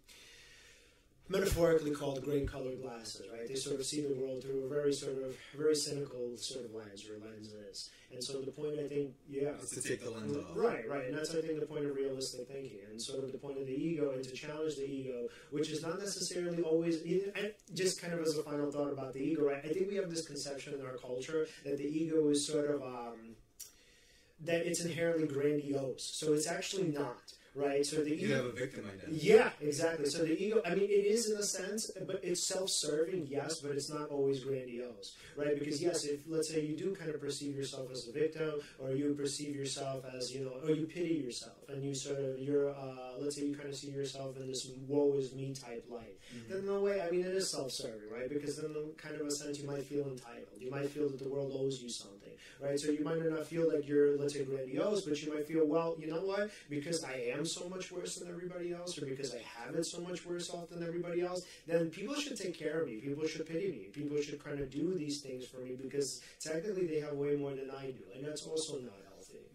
[1.28, 3.48] metaphorically called grain colored glasses, right?
[3.48, 6.74] They sort of see the world through a very sort of very cynical sort of
[6.74, 7.90] lens or lenses.
[8.12, 10.54] And so the point I think yeah Is to take the lens off.
[10.54, 11.06] Right, right.
[11.06, 13.66] And that's I think the point of realistic thinking and sort of the point of
[13.66, 18.12] the ego and to challenge the ego, which is not necessarily always and just kind
[18.12, 19.64] of as a final thought about the ego, right?
[19.64, 22.82] I think we have this conception in our culture that the ego is sort of
[22.82, 23.36] um,
[24.44, 26.04] that it's inherently grandiose.
[26.04, 27.84] So it's actually not right?
[27.84, 29.18] So the You ego, have a victim identity.
[29.26, 30.06] yeah, exactly.
[30.08, 33.72] So the ego, I mean, it is in a sense, but it's self-serving, yes, but
[33.72, 35.58] it's not always grandiose, right?
[35.58, 38.92] Because yes, if let's say you do kind of perceive yourself as a victim, or
[38.92, 42.70] you perceive yourself as you know, or you pity yourself, and you sort of you're,
[42.70, 46.18] uh, let's say you kind of see yourself in this woe is me type light,
[46.48, 48.28] then in a way, I mean, it is self-serving, right?
[48.28, 50.58] Because then, in kind of a sense, you might feel entitled.
[50.58, 52.78] You might feel that the world owes you something, right?
[52.78, 55.96] So you might not feel like you're, let's say, grandiose, but you might feel, well,
[55.98, 56.50] you know what?
[56.70, 60.00] Because I am so much worse than everybody else, or because I have it so
[60.00, 62.96] much worse off than everybody else, then people should take care of me.
[62.96, 63.88] People should pity me.
[63.92, 67.50] People should kind of do these things for me because technically they have way more
[67.50, 69.11] than I do, and that's also not.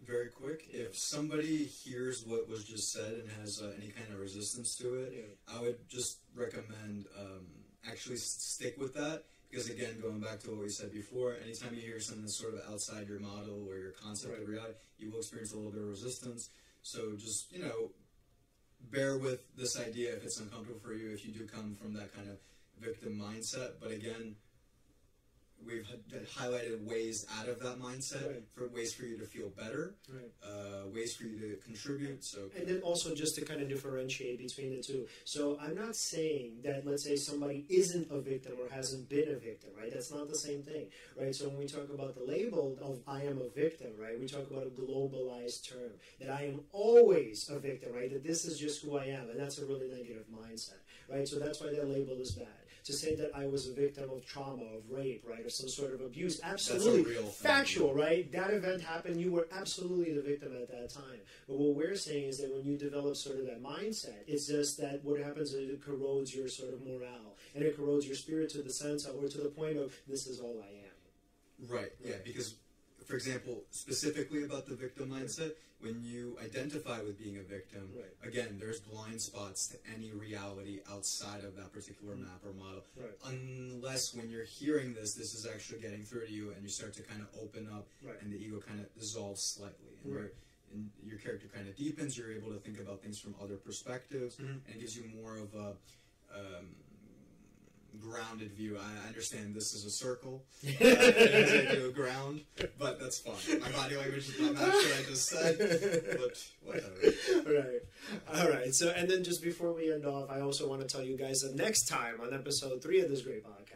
[0.08, 0.66] Very quick.
[0.72, 4.94] If somebody hears what was just said and has uh, any kind of resistance to
[4.94, 5.54] it, Yeah.
[5.54, 7.44] I would just recommend um,
[7.86, 11.74] actually s- stick with that because again, going back to what we said before, anytime
[11.74, 15.10] you hear something that's sort of outside your model or your concept of reality, you
[15.10, 16.48] will experience a little bit of resistance.
[16.80, 17.90] So just you know,
[18.90, 22.14] bear with this idea if it's uncomfortable for you if you do come from that
[22.14, 22.38] kind of
[22.80, 23.72] victim mindset.
[23.78, 24.36] But again.
[25.64, 25.86] We've
[26.36, 28.42] highlighted ways out of that mindset Right.
[28.54, 30.30] for ways for you to feel better, Right.
[30.42, 32.24] uh, ways for you to contribute.
[32.24, 35.06] So And then also just to kind of differentiate between the two.
[35.24, 39.38] So I'm not saying that let's say somebody isn't a victim or hasn't been a
[39.38, 39.92] victim, right?
[39.92, 40.86] That's not the same thing,
[41.20, 41.34] right?
[41.34, 44.18] So when we talk about the label of I am a victim, right?
[44.18, 48.10] We talk about a globalized term that I am always a victim, right?
[48.12, 51.26] That this is just who I am, and that's a really negative mindset, right?
[51.28, 52.46] So that's why that label is bad.
[52.88, 55.92] To say that I was a victim of trauma, of rape, right, or some sort
[55.92, 58.32] of abuse, absolutely factual, right?
[58.32, 59.20] That event happened.
[59.20, 61.20] You were absolutely the victim at that time.
[61.46, 64.78] But what we're saying is that when you develop sort of that mindset, it's just
[64.80, 68.48] that what happens is it corrodes your sort of morale and it corrodes your spirit
[68.50, 71.68] to the sense of, or to the point of, this is all I am.
[71.68, 72.54] Right, yeah, because,
[73.08, 78.12] for example, specifically about the victim mindset, when you identify with being a victim, Right.
[78.22, 82.84] again, there's blind spots to any reality outside of that particular map or model.
[82.96, 83.16] Right.
[83.24, 86.92] Unless when you're hearing this, this is actually getting through to you and you start
[86.94, 88.20] to kind of open up Right.
[88.20, 89.96] and the ego kind of dissolves slightly.
[90.04, 90.30] And,
[90.74, 94.36] and your character kind of deepens, you're able to think about things from other perspectives,
[94.36, 94.60] Mhm.
[94.66, 95.76] and it gives you more of a.
[96.30, 96.76] Um,
[98.00, 98.78] grounded view.
[98.78, 100.44] I understand this is a circle,
[100.80, 102.42] uh, ground,
[102.78, 103.60] but that's fine.
[103.60, 106.94] My body language is not what I just said, but whatever.
[107.46, 107.80] right.
[108.34, 108.74] All right.
[108.74, 111.40] So, and then just before we end off, I also want to tell you guys
[111.40, 113.67] that next time on episode three of this great podcast,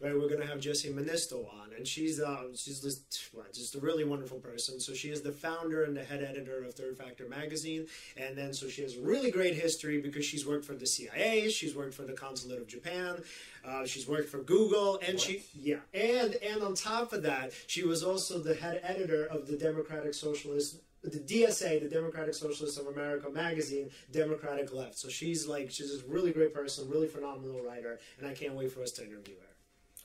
[0.00, 4.04] right, we're gonna have Jessie Ministo on, and she's um she's just just a really
[4.04, 4.80] wonderful person.
[4.80, 8.52] So she is the founder and the head editor of Third Factor magazine, and then
[8.52, 11.94] so she has a really great history because she's worked for the CIA, she's worked
[11.94, 13.22] for the Consulate of Japan.
[13.64, 17.84] Uh, she's worked for Google, and she yeah, and and on top of that, she
[17.84, 22.86] was also the head editor of the Democratic Socialist the DSA, the Democratic Socialists of
[22.86, 24.96] America magazine, Democratic Left.
[24.96, 28.72] So she's like, she's this really great person, really phenomenal writer, and I can't wait
[28.72, 29.56] for us to interview her.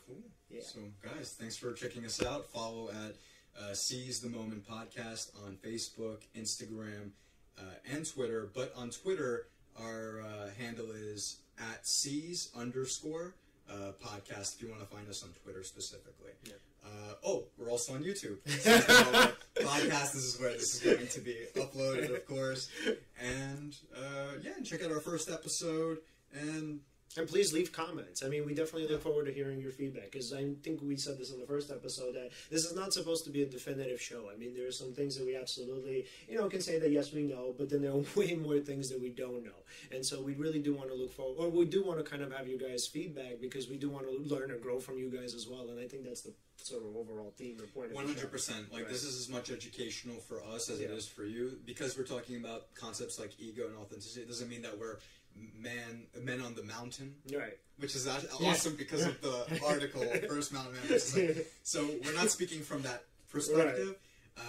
[0.07, 0.18] Cool.
[0.49, 0.61] Yeah.
[0.64, 2.49] So, guys, thanks for checking us out.
[2.49, 3.15] Follow at
[3.61, 7.11] uh, Seize the Moment Podcast on Facebook, Instagram,
[7.57, 7.61] uh,
[7.91, 8.49] and Twitter.
[8.53, 9.48] But on Twitter,
[9.80, 13.36] our uh, handle is at Seize underscore
[13.69, 16.32] uh, podcast if you want to find us on Twitter specifically.
[16.45, 16.53] Yeah.
[16.88, 18.38] Uh, oh, we're also on YouTube.
[18.46, 20.14] The Moment podcast.
[20.14, 22.70] This is where this is going to be uploaded, of course.
[23.20, 25.98] And uh, yeah, and check out our first episode.
[26.34, 26.80] And
[27.18, 28.23] And please leave comments.
[28.23, 31.18] I mean, we definitely look forward to hearing your feedback because I think we said
[31.18, 34.30] this in the first episode that this is not supposed to be a definitive show.
[34.31, 37.11] I mean, there are some things that we absolutely, you know, can say that yes,
[37.11, 39.64] we know, but then there are way more things that we don't know.
[39.91, 42.22] And so we really do want to look forward, or we do want to kind
[42.22, 45.10] of have you guys' feedback because we do want to learn and grow from you
[45.10, 45.69] guys as well.
[45.69, 48.72] And I think that's the sort of overall theme or point of One hundred percent.
[48.72, 48.91] Like Right.
[48.91, 50.95] this is as much educational for us as it Yeah.
[50.95, 54.22] is for you because we're talking about concepts like ego and authenticity.
[54.22, 54.98] It doesn't mean that we're
[55.60, 57.58] man men on the mountain Right.
[57.78, 58.50] which is aw- Yeah.
[58.52, 63.04] awesome because of the article first mountain man like, so we're not speaking from that
[63.32, 63.96] perspective
[64.38, 64.42] uh,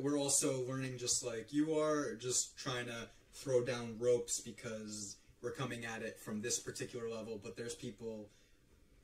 [0.00, 5.52] we're also learning just like you are just trying to throw down ropes because we're
[5.52, 8.28] coming at it from this particular level but there's people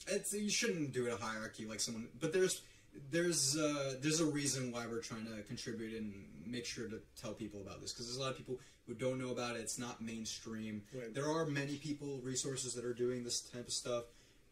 [0.07, 2.61] it's you shouldn't do it a hierarchy like someone but there's
[3.11, 6.13] there's uh, there's a reason why we're trying to contribute and
[6.47, 9.19] make sure to tell people about this because there's a lot of people who don't
[9.19, 11.13] know about it it's not mainstream Right.
[11.15, 14.05] there are many people resources that are doing this type of stuff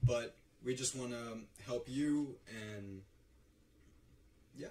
[0.02, 2.36] but we just want to help you
[2.74, 3.00] and
[4.58, 4.68] yeah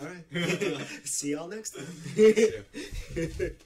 [0.00, 0.24] All right.
[1.04, 1.86] See y'all next time.
[2.16, 3.48] Yeah.